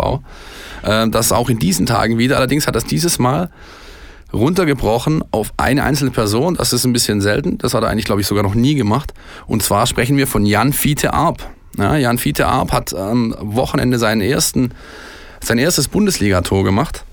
Äh, 0.82 1.08
das 1.08 1.32
auch 1.32 1.48
in 1.48 1.58
diesen 1.58 1.86
Tagen 1.86 2.18
wieder. 2.18 2.36
Allerdings 2.36 2.66
hat 2.66 2.76
das 2.76 2.84
dieses 2.84 3.18
Mal 3.18 3.50
runtergebrochen 4.32 5.22
auf 5.30 5.52
eine 5.56 5.82
einzelne 5.84 6.10
Person. 6.10 6.54
Das 6.54 6.72
ist 6.72 6.84
ein 6.84 6.92
bisschen 6.92 7.20
selten. 7.20 7.58
Das 7.58 7.74
hat 7.74 7.82
er 7.82 7.90
eigentlich, 7.90 8.06
glaube 8.06 8.20
ich, 8.20 8.26
sogar 8.26 8.42
noch 8.42 8.54
nie 8.54 8.74
gemacht. 8.74 9.12
Und 9.46 9.62
zwar 9.62 9.86
sprechen 9.86 10.16
wir 10.16 10.26
von 10.26 10.46
Jan 10.46 10.72
Fiete 10.72 11.12
Arp. 11.12 11.46
Ja, 11.78 11.96
Jan 11.96 12.18
Fiete 12.18 12.46
Arp 12.46 12.72
hat 12.72 12.94
am 12.94 13.34
Wochenende 13.40 13.98
seinen 13.98 14.20
ersten, 14.20 14.72
sein 15.42 15.58
erstes 15.58 15.88
Bundesligator 15.88 16.64
gemacht. 16.64 17.04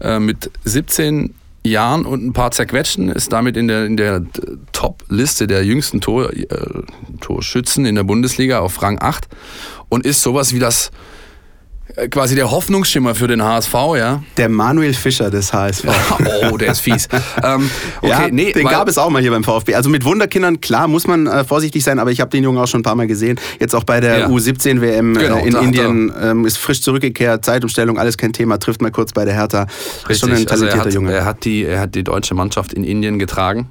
Äh, 0.00 0.20
mit 0.20 0.50
17 0.64 1.34
Jahren 1.64 2.06
und 2.06 2.24
ein 2.24 2.32
paar 2.32 2.50
zerquetschen, 2.50 3.08
ist 3.10 3.32
damit 3.32 3.56
in 3.56 3.68
der, 3.68 3.84
in 3.84 3.96
der 3.96 4.22
Top-Liste 4.72 5.46
der 5.46 5.64
jüngsten 5.64 6.00
Tor, 6.00 6.32
äh, 6.32 6.46
Torschützen 7.20 7.84
in 7.84 7.94
der 7.94 8.04
Bundesliga 8.04 8.60
auf 8.60 8.80
Rang 8.82 8.98
8 9.00 9.28
und 9.88 10.06
ist 10.06 10.22
sowas 10.22 10.54
wie 10.54 10.58
das 10.58 10.90
quasi 12.10 12.34
der 12.34 12.50
Hoffnungsschimmer 12.50 13.14
für 13.14 13.26
den 13.26 13.42
HSV, 13.42 13.74
ja. 13.96 14.22
Der 14.36 14.48
Manuel 14.48 14.94
Fischer 14.94 15.30
des 15.30 15.52
HSV. 15.52 15.84
Oh, 16.50 16.56
der 16.56 16.72
ist 16.72 16.80
fies. 16.80 17.08
ähm, 17.42 17.68
okay, 18.00 18.10
ja, 18.10 18.28
nee, 18.30 18.52
den 18.52 18.66
gab 18.66 18.88
es 18.88 18.96
auch 18.96 19.10
mal 19.10 19.20
hier 19.20 19.30
beim 19.30 19.44
VfB. 19.44 19.74
Also 19.74 19.90
mit 19.90 20.04
Wunderkindern, 20.04 20.60
klar, 20.60 20.88
muss 20.88 21.06
man 21.06 21.26
äh, 21.26 21.44
vorsichtig 21.44 21.82
sein, 21.84 21.98
aber 21.98 22.10
ich 22.10 22.20
habe 22.20 22.30
den 22.30 22.42
Jungen 22.44 22.58
auch 22.58 22.66
schon 22.66 22.80
ein 22.80 22.84
paar 22.84 22.94
Mal 22.94 23.06
gesehen. 23.06 23.38
Jetzt 23.60 23.74
auch 23.74 23.84
bei 23.84 24.00
der 24.00 24.18
Ja. 24.20 24.26
U17-WM 24.28 25.14
Genau, 25.14 25.36
äh, 25.36 25.46
in 25.46 25.52
da 25.52 25.58
hat 25.58 25.64
Indien, 25.64 26.12
ähm, 26.20 26.44
ist 26.46 26.58
frisch 26.58 26.80
zurückgekehrt, 26.82 27.44
Zeitumstellung, 27.44 27.98
alles 27.98 28.16
kein 28.16 28.32
Thema, 28.32 28.58
trifft 28.58 28.80
mal 28.80 28.90
kurz 28.90 29.12
bei 29.12 29.24
der 29.24 29.34
Hertha. 29.34 29.66
Ist 30.08 30.20
schon 30.20 30.30
ein 30.30 30.36
Richtig, 30.36 30.50
also 30.52 30.66
talentierter 30.66 30.76
er 30.76 30.86
hat, 30.86 30.94
Junge. 30.94 31.12
Er 31.12 31.24
hat, 31.24 31.44
die, 31.44 31.64
er 31.64 31.80
hat 31.80 31.94
die 31.94 32.04
deutsche 32.04 32.34
Mannschaft 32.34 32.72
in 32.72 32.84
Indien 32.84 33.18
getragen. 33.18 33.68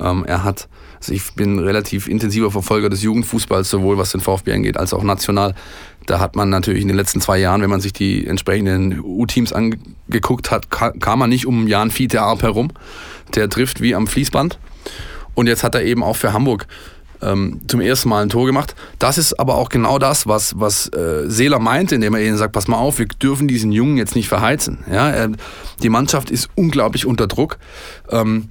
Ähm, 0.00 0.24
er 0.26 0.44
hat, 0.44 0.68
also 0.98 1.12
ich 1.12 1.32
bin 1.34 1.58
relativ 1.58 2.08
intensiver 2.08 2.50
Verfolger 2.50 2.88
des 2.88 3.02
Jugendfußballs, 3.02 3.70
sowohl 3.70 3.98
was 3.98 4.12
den 4.12 4.20
VfB 4.20 4.52
angeht, 4.52 4.76
als 4.76 4.92
auch 4.92 5.02
national. 5.02 5.54
Da 6.06 6.18
hat 6.20 6.36
man 6.36 6.48
natürlich 6.50 6.82
in 6.82 6.88
den 6.88 6.96
letzten 6.96 7.20
zwei 7.20 7.38
Jahren, 7.38 7.60
wenn 7.62 7.70
man 7.70 7.80
sich 7.80 7.92
die 7.92 8.26
entsprechenden 8.26 9.00
U-Teams 9.02 9.52
angeguckt 9.52 10.50
hat, 10.50 10.70
ka- 10.70 10.92
kam 10.92 11.18
man 11.18 11.28
nicht 11.30 11.46
um 11.46 11.68
Jan 11.68 11.90
Fiete 11.90 12.22
Arp 12.22 12.42
herum. 12.42 12.70
Der 13.34 13.48
trifft 13.48 13.80
wie 13.82 13.94
am 13.94 14.06
Fließband. 14.06 14.58
Und 15.34 15.46
jetzt 15.46 15.62
hat 15.62 15.74
er 15.74 15.84
eben 15.84 16.02
auch 16.02 16.16
für 16.16 16.32
Hamburg 16.32 16.66
ähm, 17.20 17.60
zum 17.68 17.80
ersten 17.80 18.08
Mal 18.08 18.22
ein 18.22 18.28
Tor 18.30 18.46
gemacht. 18.46 18.74
Das 18.98 19.18
ist 19.18 19.38
aber 19.38 19.56
auch 19.56 19.68
genau 19.68 19.98
das, 19.98 20.26
was, 20.26 20.58
was 20.58 20.88
äh, 20.94 21.28
Seeler 21.28 21.58
meinte, 21.58 21.94
indem 21.96 22.14
er 22.14 22.22
ihnen 22.22 22.36
sagt, 22.38 22.52
pass 22.52 22.68
mal 22.68 22.76
auf, 22.78 22.98
wir 22.98 23.06
dürfen 23.06 23.46
diesen 23.48 23.70
Jungen 23.70 23.98
jetzt 23.98 24.14
nicht 24.14 24.28
verheizen. 24.28 24.78
Ja, 24.90 25.10
äh, 25.10 25.28
die 25.82 25.88
Mannschaft 25.90 26.30
ist 26.30 26.48
unglaublich 26.54 27.06
unter 27.06 27.26
Druck. 27.26 27.58
Ähm, 28.10 28.48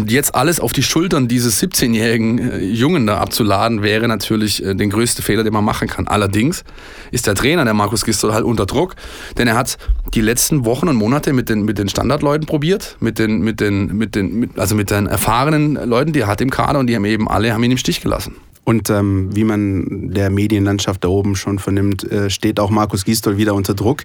und 0.00 0.10
jetzt 0.10 0.34
alles 0.34 0.60
auf 0.60 0.72
die 0.72 0.82
Schultern 0.82 1.28
dieses 1.28 1.62
17-jährigen 1.62 2.38
äh, 2.38 2.58
Jungen 2.58 3.06
da 3.06 3.18
abzuladen, 3.18 3.82
wäre 3.82 4.08
natürlich 4.08 4.64
äh, 4.64 4.74
der 4.74 4.86
größte 4.88 5.22
Fehler, 5.22 5.42
den 5.42 5.52
man 5.52 5.64
machen 5.64 5.88
kann. 5.88 6.06
Allerdings 6.06 6.64
ist 7.10 7.26
der 7.26 7.34
Trainer, 7.34 7.64
der 7.64 7.74
Markus 7.74 8.04
Gisdol, 8.04 8.34
halt 8.34 8.44
unter 8.44 8.66
Druck, 8.66 8.94
denn 9.38 9.48
er 9.48 9.56
hat 9.56 9.78
die 10.14 10.20
letzten 10.20 10.64
Wochen 10.64 10.88
und 10.88 10.96
Monate 10.96 11.32
mit 11.32 11.48
den, 11.48 11.64
mit 11.64 11.78
den 11.78 11.88
Standardleuten 11.88 12.46
probiert, 12.46 12.96
mit 13.00 13.18
den, 13.18 13.40
mit 13.40 13.60
den, 13.60 13.96
mit 13.96 14.14
den, 14.14 14.38
mit, 14.38 14.58
also 14.58 14.74
mit 14.74 14.90
den 14.90 15.06
erfahrenen 15.06 15.74
Leuten, 15.74 16.12
die 16.12 16.20
er 16.20 16.26
hat 16.26 16.40
im 16.40 16.50
Kader 16.50 16.78
und 16.78 16.86
die 16.88 16.94
haben 16.94 17.04
eben 17.04 17.28
alle 17.28 17.52
haben 17.52 17.62
ihn 17.64 17.72
im 17.72 17.78
Stich 17.78 18.00
gelassen. 18.00 18.36
Und 18.64 18.90
ähm, 18.90 19.34
wie 19.34 19.44
man 19.44 20.10
der 20.10 20.28
Medienlandschaft 20.28 21.04
da 21.04 21.08
oben 21.08 21.36
schon 21.36 21.60
vernimmt, 21.60 22.02
äh, 22.10 22.30
steht 22.30 22.58
auch 22.58 22.70
Markus 22.70 23.04
Gisdol 23.04 23.36
wieder 23.36 23.54
unter 23.54 23.74
Druck. 23.74 24.02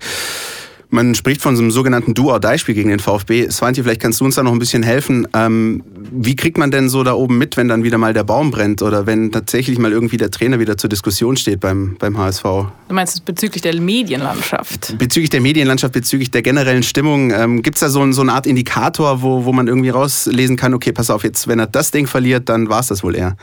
Man 0.93 1.15
spricht 1.15 1.41
von 1.41 1.55
so 1.55 1.61
einem 1.61 1.71
sogenannten 1.71 2.13
Do-or-Die-Spiel 2.13 2.75
gegen 2.75 2.89
den 2.89 2.99
VfB. 2.99 3.49
Svante, 3.49 3.81
vielleicht 3.81 4.01
kannst 4.01 4.19
du 4.19 4.25
uns 4.25 4.35
da 4.35 4.43
noch 4.43 4.51
ein 4.51 4.59
bisschen 4.59 4.83
helfen. 4.83 5.25
Ähm, 5.33 5.83
wie 6.11 6.35
kriegt 6.35 6.57
man 6.57 6.69
denn 6.69 6.89
so 6.89 7.01
da 7.03 7.13
oben 7.13 7.37
mit, 7.37 7.55
wenn 7.55 7.69
dann 7.69 7.85
wieder 7.85 7.97
mal 7.97 8.13
der 8.13 8.25
Baum 8.25 8.51
brennt 8.51 8.81
oder 8.81 9.05
wenn 9.05 9.31
tatsächlich 9.31 9.77
mal 9.79 9.93
irgendwie 9.93 10.17
der 10.17 10.31
Trainer 10.31 10.59
wieder 10.59 10.77
zur 10.77 10.89
Diskussion 10.89 11.37
steht 11.37 11.61
beim, 11.61 11.95
beim 11.97 12.17
HSV? 12.17 12.43
Du 12.43 12.93
meinst 12.93 13.13
es 13.15 13.19
bezüglich 13.21 13.61
der 13.61 13.79
Medienlandschaft? 13.79 14.97
Bezüglich 14.97 15.29
der 15.29 15.39
Medienlandschaft, 15.39 15.93
bezüglich 15.93 16.29
der 16.29 16.41
generellen 16.41 16.83
Stimmung, 16.83 17.31
ähm, 17.31 17.61
gibt 17.61 17.77
es 17.77 17.79
da 17.79 17.89
so, 17.89 18.01
ein- 18.01 18.11
so 18.11 18.21
eine 18.21 18.33
Art 18.33 18.45
Indikator, 18.45 19.21
wo, 19.21 19.45
wo 19.45 19.53
man 19.53 19.67
irgendwie 19.67 19.91
rauslesen 19.91 20.57
kann, 20.57 20.73
okay, 20.73 20.91
pass 20.91 21.09
auf, 21.09 21.23
jetzt, 21.23 21.47
wenn 21.47 21.59
er 21.59 21.67
das 21.67 21.91
Ding 21.91 22.05
verliert, 22.05 22.49
dann 22.49 22.67
war 22.67 22.81
es 22.81 22.87
das 22.87 23.01
wohl 23.01 23.15
eher. 23.15 23.37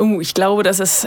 Oh, 0.00 0.18
ich 0.18 0.32
glaube, 0.32 0.62
das 0.62 0.80
ist, 0.80 1.06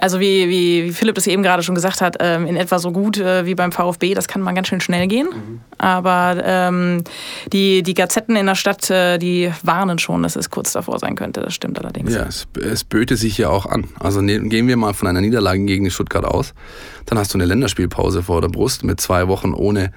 also 0.00 0.18
wie, 0.18 0.48
wie, 0.48 0.92
Philipp 0.92 1.14
das 1.14 1.28
eben 1.28 1.44
gerade 1.44 1.62
schon 1.62 1.76
gesagt 1.76 2.00
hat, 2.00 2.16
ähm, 2.18 2.44
in 2.46 2.56
etwa 2.56 2.80
so 2.80 2.90
gut 2.90 3.16
äh, 3.18 3.46
wie 3.46 3.54
beim 3.54 3.70
VfB. 3.70 4.14
Das 4.14 4.26
kann 4.26 4.42
mal 4.42 4.52
ganz 4.52 4.66
schön 4.66 4.80
schnell 4.80 5.06
gehen. 5.06 5.28
Aber 5.78 6.42
ähm, 6.44 7.04
die, 7.52 7.84
die 7.84 7.94
Gazetten 7.94 8.34
in 8.34 8.46
der 8.46 8.56
Stadt, 8.56 8.90
äh, 8.90 9.18
die 9.18 9.52
warnen 9.62 10.00
schon, 10.00 10.24
dass 10.24 10.34
es 10.34 10.50
kurz 10.50 10.72
davor 10.72 10.98
sein 10.98 11.14
könnte. 11.14 11.40
Das 11.40 11.54
stimmt 11.54 11.78
allerdings. 11.78 12.12
Ja, 12.12 12.22
es, 12.22 12.48
es 12.60 12.82
böte 12.82 13.16
sich 13.16 13.38
ja 13.38 13.48
auch 13.48 13.66
an. 13.66 13.84
Also 14.00 14.20
ne, 14.20 14.40
gehen 14.40 14.66
wir 14.66 14.76
mal 14.76 14.92
von 14.92 15.06
einer 15.06 15.20
Niederlage 15.20 15.64
gegen 15.64 15.88
Stuttgart 15.88 16.24
aus. 16.24 16.52
Dann 17.06 17.18
hast 17.18 17.32
du 17.34 17.38
eine 17.38 17.44
Länderspielpause 17.44 18.24
vor 18.24 18.40
der 18.40 18.48
Brust 18.48 18.82
mit 18.82 19.00
zwei 19.00 19.28
Wochen 19.28 19.54
ohne 19.54 19.92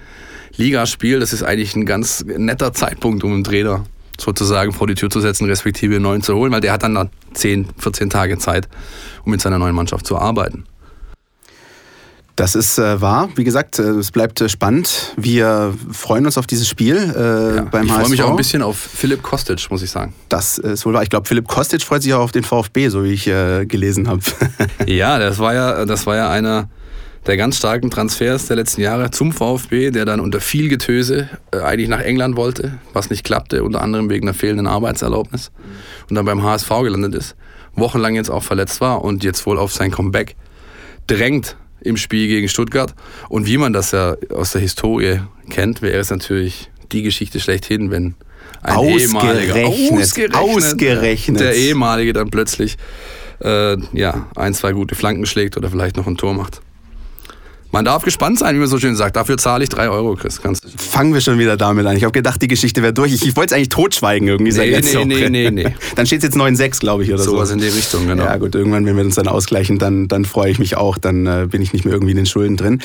Ligaspiel. 0.56 1.20
Das 1.20 1.34
ist 1.34 1.42
eigentlich 1.42 1.76
ein 1.76 1.88
ganz 1.88 2.24
netter 2.24 2.74
Zeitpunkt, 2.74 3.24
um 3.24 3.34
einen 3.34 3.44
Trainer 3.44 3.86
sozusagen 4.19 4.73
vor 4.73 4.88
die 4.88 4.95
Tür 4.95 5.10
zu 5.10 5.19
setzen, 5.19 5.45
respektive 5.45 5.95
einen 5.95 6.04
neuen 6.04 6.21
zu 6.21 6.36
holen, 6.36 6.51
weil 6.51 6.62
der 6.62 6.73
hat 6.73 6.84
dann 6.84 6.93
noch 6.93 7.08
10, 7.34 7.67
14 7.78 8.10
Tage 8.10 8.38
Zeit, 8.38 8.67
um 9.23 9.32
mit 9.32 9.41
seiner 9.41 9.60
neuen 9.60 9.75
Mannschaft 9.75 10.06
zu 10.06 10.17
arbeiten. 10.17 10.65
Das 12.36 12.54
ist 12.54 12.78
äh, 12.78 12.99
wahr. 12.99 13.30
Wie 13.36 13.45
gesagt, 13.45 13.80
äh, 13.80 13.84
es 13.84 14.12
bleibt 14.12 14.41
äh, 14.41 14.49
spannend. 14.49 15.13
Wir 15.15 15.73
freuen 15.91 16.25
uns 16.25 16.38
auf 16.38 16.45
dieses 16.45 16.67
Spiel 16.67 16.97
äh, 16.97 17.56
Ja, 17.56 17.62
beim 17.63 17.86
ich 17.86 17.91
freue 17.93 18.10
mich 18.10 18.21
auch 18.23 18.30
ein 18.30 18.36
bisschen 18.36 18.62
auf 18.62 18.78
Philipp 18.78 19.23
Kostic, 19.23 19.71
muss 19.71 19.82
ich 19.82 19.89
sagen. 19.89 20.13
Das 20.28 20.58
ist 20.58 20.86
wohl 20.86 20.93
wahr. 20.93 21.04
Ich 21.04 21.10
glaube, 21.10 21.28
Philipp 21.28 21.47
Kostic 21.47 21.82
freut 21.82 22.04
sich 22.04 22.13
auch 22.13 22.19
auf 22.19 22.34
den 22.34 22.43
VfB, 22.43 22.89
so 22.89 23.06
wie 23.06 23.13
ich 23.13 23.28
äh, 23.28 23.65
gelesen 23.65 24.10
habe. 24.10 24.19
Ja, 24.86 25.17
das 25.19 25.39
war 25.39 25.54
ja, 25.54 25.86
das 25.86 26.06
war 26.06 26.17
ja 26.17 26.30
einer 26.30 26.67
der 27.26 27.38
ganz 27.38 27.58
starken 27.58 27.90
Transfers 27.90 28.48
der 28.48 28.56
letzten 28.56 28.82
Jahre 28.82 29.12
zum 29.12 29.32
VfB, 29.32 29.92
der 29.92 30.06
dann 30.06 30.20
unter 30.20 30.40
viel 30.40 30.70
Getöse 30.70 31.30
äh, 31.52 31.60
eigentlich 31.60 31.90
nach 31.90 32.02
England 32.02 32.36
wollte, 32.36 32.80
was 32.94 33.10
nicht 33.10 33.24
klappte, 33.24 33.64
unter 33.64 33.82
anderem 33.82 34.10
wegen 34.10 34.28
einer 34.28 34.36
fehlenden 34.36 34.68
Arbeitserlaubnis 34.68 35.52
und 36.10 36.16
dann 36.16 36.26
beim 36.26 36.44
HSV 36.44 36.70
gelandet 36.84 37.16
ist, 37.16 37.36
wochenlang 37.76 38.16
jetzt 38.16 38.30
auch 38.30 38.44
verletzt 38.44 38.82
war 38.82 39.04
und 39.04 39.24
jetzt 39.24 39.46
wohl 39.46 39.58
auf 39.58 39.74
sein 39.74 39.92
Comeback 39.92 40.36
drängt 41.08 41.58
im 41.82 41.98
Spiel 41.98 42.28
gegen 42.28 42.48
Stuttgart. 42.48 42.94
Und 43.30 43.46
wie 43.48 43.58
man 43.58 43.74
das 43.74 43.92
ja 43.92 44.16
aus 44.34 44.52
der 44.52 44.62
Historie 44.62 45.20
kennt, 45.50 45.82
wäre 45.82 46.00
es 46.00 46.10
natürlich 46.10 46.70
die 46.92 47.04
Geschichte 47.04 47.40
schlechthin, 47.40 47.92
wenn 47.92 48.16
ein 48.62 48.76
Ausgerechnet, 48.76 49.52
ehemaliger, 49.52 50.40
ausgerechnet. 50.40 51.40
der 51.40 51.56
ehemalige 51.56 52.14
dann 52.14 52.30
plötzlich 52.30 52.78
äh, 53.44 53.78
ja, 53.94 54.28
ein, 54.36 54.54
zwei 54.54 54.72
gute 54.72 54.96
Flanken 54.96 55.26
schlägt 55.26 55.58
oder 55.58 55.70
vielleicht 55.70 55.98
noch 55.98 56.08
ein 56.08 56.18
Tor 56.18 56.34
macht. 56.34 56.62
Man 57.76 57.84
darf 57.84 58.04
gespannt 58.04 58.40
sein, 58.40 58.56
wie 58.56 58.60
man 58.60 58.70
so 58.70 58.80
schön 58.80 58.96
sagt. 58.96 59.18
Dafür 59.18 59.38
zahle 59.38 59.66
ich 59.66 59.70
drei 59.70 59.90
Euro, 59.90 60.16
Chris. 60.16 60.42
Kannst 60.42 60.66
Fangen 60.78 61.14
wir 61.14 61.20
schon 61.20 61.38
wieder 61.40 61.58
damit 61.58 61.86
an. 61.86 61.98
Ich 61.98 62.06
habe 62.06 62.14
gedacht, 62.14 62.42
die 62.42 62.48
Geschichte 62.48 62.82
wäre 62.82 62.94
durch. 62.94 63.12
Ich, 63.12 63.28
ich 63.28 63.36
wollte 63.36 63.54
es 63.54 63.58
eigentlich 63.58 63.68
totschweigen 63.68 64.30
irgendwie. 64.30 64.54
Nee, 64.54 64.80
nee, 64.80 65.04
nee, 65.04 65.30
nee, 65.30 65.52
nee. 65.66 65.76
Dann 65.94 66.06
steht 66.06 66.20
es 66.20 66.24
jetzt 66.24 66.38
9-6, 66.38 66.80
glaube 66.80 67.04
ich, 67.04 67.10
oder 67.10 67.22
so. 67.22 67.32
sowas 67.32 67.52
in 67.52 67.60
die 67.60 67.68
Richtung, 67.68 68.08
genau. 68.08 68.24
Ja 68.24 68.38
gut, 68.38 68.56
irgendwann, 68.56 68.86
wenn 68.86 68.96
wir 68.96 69.04
uns 69.04 69.16
dann 69.16 69.28
ausgleichen, 69.28 69.78
dann, 69.78 70.08
dann 70.08 70.24
freue 70.24 70.52
ich 70.52 70.58
mich 70.58 70.78
auch. 70.78 70.98
Dann 70.98 71.26
äh, 71.26 71.48
bin 71.52 71.62
ich 71.62 71.74
nicht 71.74 71.84
mehr 71.84 71.94
irgendwie 71.94 72.12
in 72.12 72.18
den 72.18 72.26
Schulden 72.26 72.56
drin. 72.56 72.80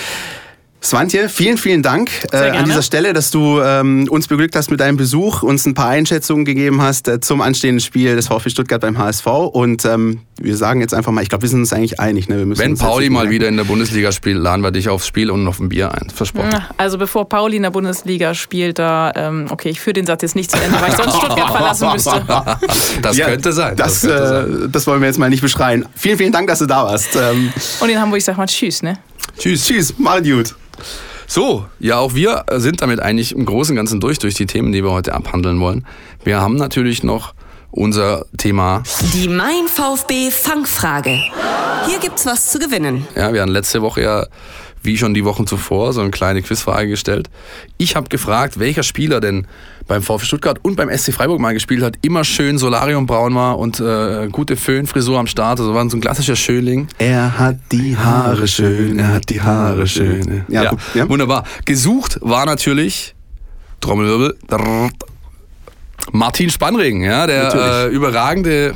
Swantje, 0.83 1.29
vielen, 1.29 1.59
vielen 1.59 1.83
Dank 1.83 2.11
äh, 2.33 2.37
an 2.37 2.65
dieser 2.65 2.83
Stelle, 2.83 3.13
dass 3.13 3.31
du 3.31 3.61
ähm, 3.61 4.07
uns 4.09 4.29
beglückt 4.29 4.57
hast 4.57 4.71
mit 4.71 4.81
deinem 4.81 4.97
Besuch, 4.97 5.43
uns 5.43 5.67
ein 5.67 5.75
paar 5.75 5.89
Einschätzungen 5.89 6.47
gegeben 6.47 6.81
hast 6.81 7.07
äh, 7.07 7.21
zum 7.21 7.43
anstehenden 7.43 7.81
Spiel 7.81 8.17
des 8.17 8.29
VfB 8.29 8.49
Stuttgart 8.49 8.81
beim 8.81 8.97
HSV. 8.97 9.27
Und 9.27 9.85
ähm, 9.85 10.21
wir 10.41 10.57
sagen 10.57 10.81
jetzt 10.81 10.95
einfach 10.95 11.13
mal, 11.13 11.23
ich 11.23 11.29
glaube, 11.29 11.43
wir 11.43 11.51
sind 11.51 11.61
uns 11.61 11.75
eigentlich 11.75 12.01
einig. 12.01 12.31
Ne? 12.31 12.45
Wenn 12.57 12.79
Pauli 12.79 13.11
mal 13.11 13.29
wieder 13.29 13.47
in 13.49 13.59
der 13.59 13.65
Bundesliga 13.65 14.11
spielt, 14.11 14.39
laden 14.39 14.63
wir 14.63 14.71
dich 14.71 14.89
aufs 14.89 15.07
Spiel 15.07 15.31
und 15.31 15.47
auf 15.47 15.61
ein 15.61 15.69
Bier 15.69 15.93
ein. 15.93 16.09
Versprochen. 16.09 16.65
Also 16.79 16.97
bevor 16.97 17.29
Pauli 17.29 17.59
in 17.59 17.63
der 17.63 17.71
Bundesliga 17.71 18.33
spielt, 18.33 18.79
da, 18.79 19.13
ähm, 19.15 19.47
okay, 19.51 19.69
ich 19.69 19.81
führe 19.81 19.95
den 19.95 20.07
Satz 20.07 20.23
jetzt 20.23 20.35
nicht 20.35 20.51
zu 20.51 20.57
Ende, 20.57 20.81
weil 20.81 20.89
ich 20.89 20.97
sonst 20.97 21.17
Stuttgart 21.17 21.51
verlassen 21.57 21.93
müsste. 21.93 22.25
Das 23.03 23.17
ja, 23.17 23.27
könnte 23.27 23.53
sein. 23.53 23.77
Das, 23.77 24.01
das, 24.01 24.11
könnte 24.11 24.25
äh, 24.25 24.61
sein. 24.61 24.73
das 24.73 24.87
wollen 24.87 25.01
wir 25.01 25.07
jetzt 25.07 25.19
mal 25.19 25.31
nicht 25.31 25.43
beschreien. 25.43 25.87
Vielen, 25.95 26.19
vielen 26.19 26.33
Dank, 26.33 26.49
dass 26.49 26.59
du 26.59 26.67
da 26.67 26.85
warst. 26.85 27.17
Ähm, 27.17 27.53
und 27.81 27.89
in 27.89 28.01
Hamburg 28.01 28.23
sag 28.23 28.37
mal 28.37 28.47
Tschüss, 28.47 28.83
ne? 28.83 28.99
Tschüss. 29.39 29.65
Tschüss, 29.65 29.99
mal 29.99 30.23
gut. 30.23 30.55
So, 31.27 31.67
ja, 31.79 31.99
auch 31.99 32.15
wir 32.15 32.45
sind 32.57 32.83
damit 32.83 33.01
eigentlich 33.01 33.33
im 33.33 33.45
Großen 33.45 33.73
und 33.73 33.77
Ganzen 33.77 34.01
durch, 34.01 34.19
durch 34.19 34.35
die 34.35 34.47
Themen, 34.47 34.73
die 34.73 34.83
wir 34.83 34.91
heute 34.91 35.15
abhandeln 35.15 35.61
wollen. 35.61 35.87
Wir 36.25 36.41
haben 36.41 36.57
natürlich 36.57 37.03
noch 37.03 37.35
unser 37.71 38.27
Thema. 38.37 38.83
Die 39.15 39.29
Mein 39.29 39.69
VfB 39.69 40.31
Fangfrage. 40.31 41.19
Hier 41.87 41.99
gibt's 42.01 42.27
was 42.27 42.51
zu 42.51 42.59
gewinnen. 42.59 43.07
Ja, 43.15 43.33
wir 43.33 43.43
haben 43.43 43.53
letzte 43.53 43.81
Woche 43.83 44.03
ja, 44.03 44.27
wie 44.83 44.97
schon 44.97 45.15
die 45.15 45.25
Wochen 45.25 45.47
zuvor, 45.47 45.93
so 45.93 46.01
eine 46.01 46.11
kleine 46.11 46.43
Quizfrage 46.43 46.89
gestellt. 46.89 47.29
Ich 47.77 47.97
habe 47.97 48.09
gefragt, 48.09 48.59
welcher 48.59 48.83
Spieler 48.83 49.21
denn 49.21 49.47
beim 49.87 50.03
VfB 50.03 50.25
Stuttgart 50.25 50.59
und 50.63 50.77
beim 50.77 50.89
SC 50.97 51.13
Freiburg 51.13 51.41
mal 51.41 51.53
gespielt 51.53 51.83
hat, 51.83 51.97
immer 52.03 52.25
schön 52.25 52.59
Solariumbraun 52.59 53.35
war 53.35 53.59
und 53.59 53.81
äh, 53.81 54.29
gute 54.31 54.57
Föhnfrisur 54.57 55.19
am 55.19 55.27
Start. 55.27 55.61
Also 55.61 55.75
war 55.75 55.89
so 55.91 55.97
ein 55.97 56.01
klassischer 56.01 56.37
Schönling. 56.37 56.89
Er 56.99 57.39
hat 57.39 57.57
die 57.73 57.97
Haare 57.97 58.47
schön, 58.47 58.99
er 58.99 59.09
hat 59.15 59.29
die 59.29 59.41
Haare 59.41 59.87
schön. 59.87 60.45
Ja, 60.49 60.65
ja, 60.65 60.73
ja. 60.95 61.09
wunderbar. 61.09 61.45
Gesucht 61.65 62.19
war 62.23 62.47
natürlich 62.47 63.15
Trommelwirbel. 63.81 64.37
Martin 66.13 66.51
Spannregen, 66.51 67.03
ja, 67.03 67.27
der 67.27 67.55
äh, 67.55 67.87
überragende 67.89 68.75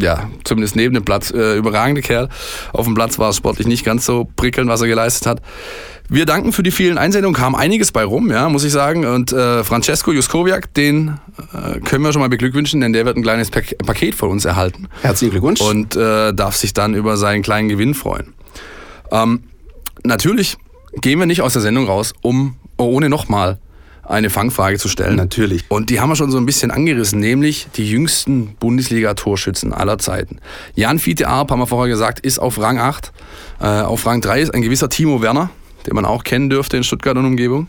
ja, 0.00 0.30
zumindest 0.44 0.76
neben 0.76 0.94
dem 0.94 1.04
Platz, 1.04 1.30
äh, 1.30 1.56
überragende 1.56 2.02
Kerl. 2.02 2.28
Auf 2.72 2.86
dem 2.86 2.94
Platz 2.94 3.18
war 3.18 3.30
es 3.30 3.36
sportlich 3.36 3.66
nicht 3.66 3.84
ganz 3.84 4.06
so 4.06 4.28
prickelnd, 4.36 4.68
was 4.70 4.80
er 4.80 4.88
geleistet 4.88 5.26
hat. 5.26 5.42
Wir 6.08 6.24
danken 6.24 6.52
für 6.52 6.62
die 6.62 6.70
vielen 6.70 6.98
Einsendungen, 6.98 7.34
kam 7.34 7.56
einiges 7.56 7.90
bei 7.90 8.04
rum, 8.04 8.30
ja, 8.30 8.48
muss 8.48 8.62
ich 8.62 8.72
sagen. 8.72 9.04
Und 9.04 9.32
äh, 9.32 9.64
Francesco 9.64 10.12
Juskowiak, 10.12 10.72
den 10.74 11.18
äh, 11.52 11.80
können 11.80 12.04
wir 12.04 12.12
schon 12.12 12.20
mal 12.22 12.28
beglückwünschen, 12.28 12.80
denn 12.80 12.92
der 12.92 13.04
wird 13.04 13.16
ein 13.16 13.22
kleines 13.22 13.50
Pak 13.50 13.76
Paket 13.84 14.14
von 14.14 14.30
uns 14.30 14.44
erhalten. 14.44 14.88
Herzlichen 15.02 15.32
Glückwunsch. 15.32 15.60
Und 15.60 15.96
äh, 15.96 16.32
darf 16.32 16.54
sich 16.54 16.74
dann 16.74 16.94
über 16.94 17.16
seinen 17.16 17.42
kleinen 17.42 17.68
Gewinn 17.68 17.94
freuen. 17.94 18.34
Ähm, 19.10 19.44
natürlich 20.04 20.56
gehen 21.00 21.18
wir 21.18 21.26
nicht 21.26 21.42
aus 21.42 21.54
der 21.54 21.62
Sendung 21.62 21.86
raus, 21.86 22.12
um 22.22 22.56
ohne 22.76 23.08
nochmal 23.08 23.58
eine 24.08 24.30
Fangfrage 24.30 24.78
zu 24.78 24.88
stellen. 24.88 25.16
Natürlich. 25.16 25.64
Und 25.68 25.90
die 25.90 26.00
haben 26.00 26.08
wir 26.08 26.16
schon 26.16 26.30
so 26.30 26.38
ein 26.38 26.46
bisschen 26.46 26.70
angerissen, 26.70 27.20
nämlich 27.20 27.68
die 27.76 27.88
jüngsten 27.88 28.56
Bundesliga-Torschützen 28.60 29.72
aller 29.72 29.98
Zeiten. 29.98 30.38
Jan 30.74 30.98
Fiete 30.98 31.28
Arp, 31.28 31.50
haben 31.50 31.60
wir 31.60 31.66
vorher 31.66 31.90
gesagt, 31.92 32.20
ist 32.20 32.38
auf 32.38 32.58
Rang 32.60 32.78
8. 32.78 33.12
Äh, 33.60 33.66
auf 33.66 34.06
Rang 34.06 34.20
3 34.20 34.40
ist 34.40 34.54
ein 34.54 34.62
gewisser 34.62 34.88
Timo 34.88 35.22
Werner 35.22 35.50
den 35.86 35.94
man 35.94 36.04
auch 36.04 36.24
kennen 36.24 36.50
dürfte 36.50 36.76
in 36.76 36.84
Stuttgart 36.84 37.16
und 37.16 37.24
Umgebung. 37.24 37.68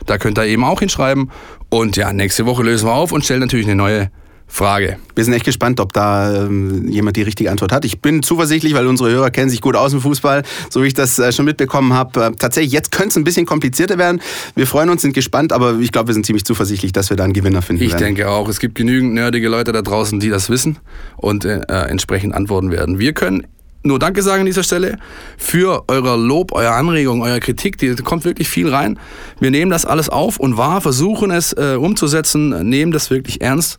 Da 0.06 0.18
könnt 0.18 0.38
ihr 0.38 0.44
eben 0.44 0.64
auch 0.64 0.80
hinschreiben. 0.80 1.30
Und 1.70 1.96
ja, 1.96 2.12
nächste 2.12 2.44
Woche 2.46 2.62
lösen 2.62 2.88
wir 2.88 2.94
auf 2.94 3.12
und 3.12 3.24
stellen 3.24 3.40
natürlich 3.40 3.66
eine 3.66 3.74
neue 3.74 4.10
Frage. 4.50 4.96
Wir 5.14 5.24
sind 5.24 5.34
echt 5.34 5.44
gespannt, 5.44 5.78
ob 5.78 5.92
da 5.92 6.44
ähm, 6.44 6.88
jemand 6.88 7.16
die 7.16 7.22
richtige 7.22 7.50
Antwort 7.50 7.70
hat. 7.70 7.84
Ich 7.84 8.00
bin 8.00 8.22
zuversichtlich, 8.22 8.72
weil 8.72 8.86
unsere 8.86 9.10
Hörer 9.10 9.30
kennen 9.30 9.50
sich 9.50 9.60
gut 9.60 9.76
aus 9.76 9.92
im 9.92 10.00
Fußball, 10.00 10.42
so 10.70 10.82
wie 10.82 10.86
ich 10.86 10.94
das 10.94 11.18
äh, 11.18 11.30
schon 11.32 11.44
mitbekommen 11.44 11.92
habe. 11.92 12.24
Äh, 12.24 12.32
tatsächlich, 12.32 12.72
jetzt 12.72 12.90
könnte 12.90 13.10
es 13.10 13.16
ein 13.16 13.24
bisschen 13.24 13.44
komplizierter 13.44 13.98
werden. 13.98 14.22
Wir 14.54 14.66
freuen 14.66 14.88
uns, 14.88 15.02
sind 15.02 15.12
gespannt, 15.12 15.52
aber 15.52 15.78
ich 15.78 15.92
glaube, 15.92 16.08
wir 16.08 16.14
sind 16.14 16.24
ziemlich 16.24 16.46
zuversichtlich, 16.46 16.92
dass 16.92 17.10
wir 17.10 17.16
da 17.16 17.24
einen 17.24 17.34
Gewinner 17.34 17.60
finden 17.60 17.82
ich 17.82 17.90
werden. 17.90 18.00
Ich 18.00 18.06
denke 18.06 18.30
auch. 18.30 18.48
Es 18.48 18.58
gibt 18.58 18.74
genügend 18.74 19.12
nerdige 19.12 19.48
Leute 19.48 19.72
da 19.72 19.82
draußen, 19.82 20.18
die 20.18 20.30
das 20.30 20.48
wissen 20.48 20.78
und 21.18 21.44
äh, 21.44 21.60
äh, 21.68 21.90
entsprechend 21.90 22.34
antworten 22.34 22.70
werden. 22.70 22.98
Wir 22.98 23.12
können 23.12 23.46
nur 23.84 23.98
Danke 23.98 24.22
sagen 24.22 24.40
an 24.40 24.46
dieser 24.46 24.64
Stelle 24.64 24.98
für 25.36 25.84
euer 25.88 26.16
Lob, 26.16 26.52
eure 26.52 26.72
Anregung, 26.72 27.22
eure 27.22 27.40
Kritik. 27.40 27.78
Die 27.78 27.94
kommt 27.96 28.24
wirklich 28.24 28.48
viel 28.48 28.68
rein. 28.68 28.98
Wir 29.40 29.50
nehmen 29.50 29.70
das 29.70 29.84
alles 29.84 30.08
auf 30.08 30.40
und 30.40 30.56
wahr, 30.56 30.80
versuchen 30.80 31.30
es 31.30 31.52
äh, 31.52 31.76
umzusetzen, 31.78 32.68
nehmen 32.68 32.92
das 32.92 33.10
wirklich 33.10 33.40
ernst 33.40 33.78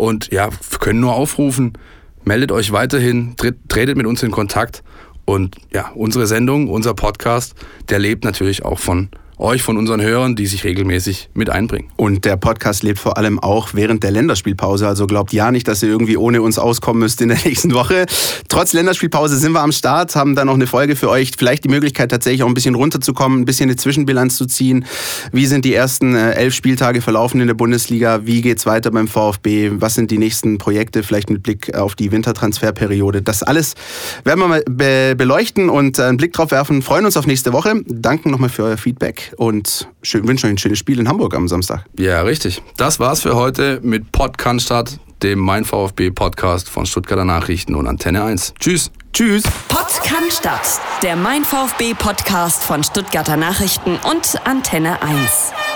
und 0.00 0.32
ja, 0.32 0.48
können 0.80 1.00
nur 1.00 1.12
aufrufen, 1.14 1.74
meldet 2.24 2.52
euch 2.52 2.72
weiterhin, 2.72 3.36
tretet 3.68 3.98
mit 3.98 4.06
uns 4.06 4.22
in 4.22 4.30
Kontakt. 4.30 4.82
Und 5.26 5.56
ja, 5.72 5.90
unsere 5.94 6.26
Sendung, 6.26 6.68
unser 6.68 6.94
Podcast, 6.94 7.54
der 7.90 7.98
lebt 7.98 8.24
natürlich 8.24 8.64
auch 8.64 8.78
von 8.78 9.10
euch, 9.40 9.62
von 9.62 9.76
unseren 9.76 10.00
Hörern, 10.00 10.36
die 10.36 10.46
sich 10.46 10.64
regelmäßig 10.64 11.30
mit 11.34 11.50
einbringen. 11.50 11.88
Und 11.96 12.24
der 12.24 12.36
Podcast 12.36 12.82
lebt 12.82 12.98
vor 12.98 13.16
allem 13.16 13.38
auch 13.38 13.70
während 13.72 14.02
der 14.02 14.10
Länderspielpause. 14.10 14.86
Also 14.86 15.06
glaubt 15.06 15.32
ja 15.32 15.50
nicht, 15.50 15.68
dass 15.68 15.82
ihr 15.82 15.88
irgendwie 15.88 16.16
ohne 16.16 16.42
uns 16.42 16.58
auskommen 16.58 17.00
müsst 17.00 17.20
in 17.20 17.28
der 17.28 17.38
nächsten 17.44 17.74
Woche. 17.74 18.06
Trotz 18.48 18.72
Länderspielpause 18.72 19.36
sind 19.36 19.52
wir 19.52 19.60
am 19.60 19.72
Start, 19.72 20.14
haben 20.16 20.34
dann 20.34 20.46
noch 20.46 20.54
eine 20.54 20.66
Folge 20.66 20.96
für 20.96 21.08
euch. 21.08 21.32
Vielleicht 21.36 21.64
die 21.64 21.68
Möglichkeit, 21.68 22.10
tatsächlich 22.10 22.42
auch 22.42 22.48
ein 22.48 22.54
bisschen 22.54 22.74
runterzukommen, 22.74 23.40
ein 23.40 23.44
bisschen 23.44 23.68
eine 23.68 23.76
Zwischenbilanz 23.76 24.36
zu 24.36 24.46
ziehen. 24.46 24.84
Wie 25.32 25.46
sind 25.46 25.64
die 25.64 25.74
ersten 25.74 26.14
äh, 26.14 26.32
elf 26.32 26.54
Spieltage 26.54 27.00
verlaufen 27.00 27.40
in 27.40 27.46
der 27.46 27.54
Bundesliga? 27.54 28.26
Wie 28.26 28.42
geht's 28.42 28.66
weiter 28.66 28.90
beim 28.90 29.08
VfB? 29.08 29.72
Was 29.74 29.94
sind 29.94 30.10
die 30.10 30.18
nächsten 30.18 30.58
Projekte? 30.58 31.02
Vielleicht 31.02 31.30
mit 31.30 31.42
Blick 31.42 31.74
auf 31.74 31.94
die 31.94 32.12
Wintertransferperiode. 32.12 33.22
Das 33.22 33.42
alles 33.42 33.74
werden 34.24 34.40
wir 34.40 34.48
mal 34.48 35.14
beleuchten 35.14 35.68
und 35.68 35.98
einen 35.98 36.16
Blick 36.16 36.32
drauf 36.32 36.50
werfen. 36.50 36.82
Freuen 36.82 37.04
uns 37.04 37.16
auf 37.16 37.26
nächste 37.26 37.52
Woche. 37.52 37.82
Danken 37.86 38.30
nochmal 38.30 38.48
für 38.48 38.64
euer 38.64 38.76
Feedback 38.76 39.29
und 39.36 39.88
schön, 40.02 40.26
wünsche 40.26 40.46
euch 40.46 40.52
ein 40.52 40.58
schönes 40.58 40.78
Spiel 40.78 40.98
in 40.98 41.08
Hamburg 41.08 41.34
am 41.34 41.48
Samstag. 41.48 41.84
Ja, 41.98 42.22
richtig. 42.22 42.62
Das 42.76 43.00
war's 43.00 43.22
für 43.22 43.34
heute 43.34 43.80
mit 43.82 44.12
Podcast, 44.12 44.98
dem 45.22 45.38
Mein 45.38 45.64
VfB 45.64 46.10
Podcast 46.10 46.68
von 46.68 46.86
Stuttgarter 46.86 47.24
Nachrichten 47.24 47.74
und 47.74 47.86
Antenne 47.86 48.24
1. 48.24 48.54
Tschüss. 48.58 48.90
Tschüss. 49.12 49.42
Podcast, 49.68 50.80
der 51.02 51.16
Mein 51.16 51.44
VfB 51.44 51.94
Podcast 51.94 52.62
von 52.62 52.84
Stuttgarter 52.84 53.36
Nachrichten 53.36 53.98
und 54.08 54.46
Antenne 54.46 55.02
1. 55.02 55.69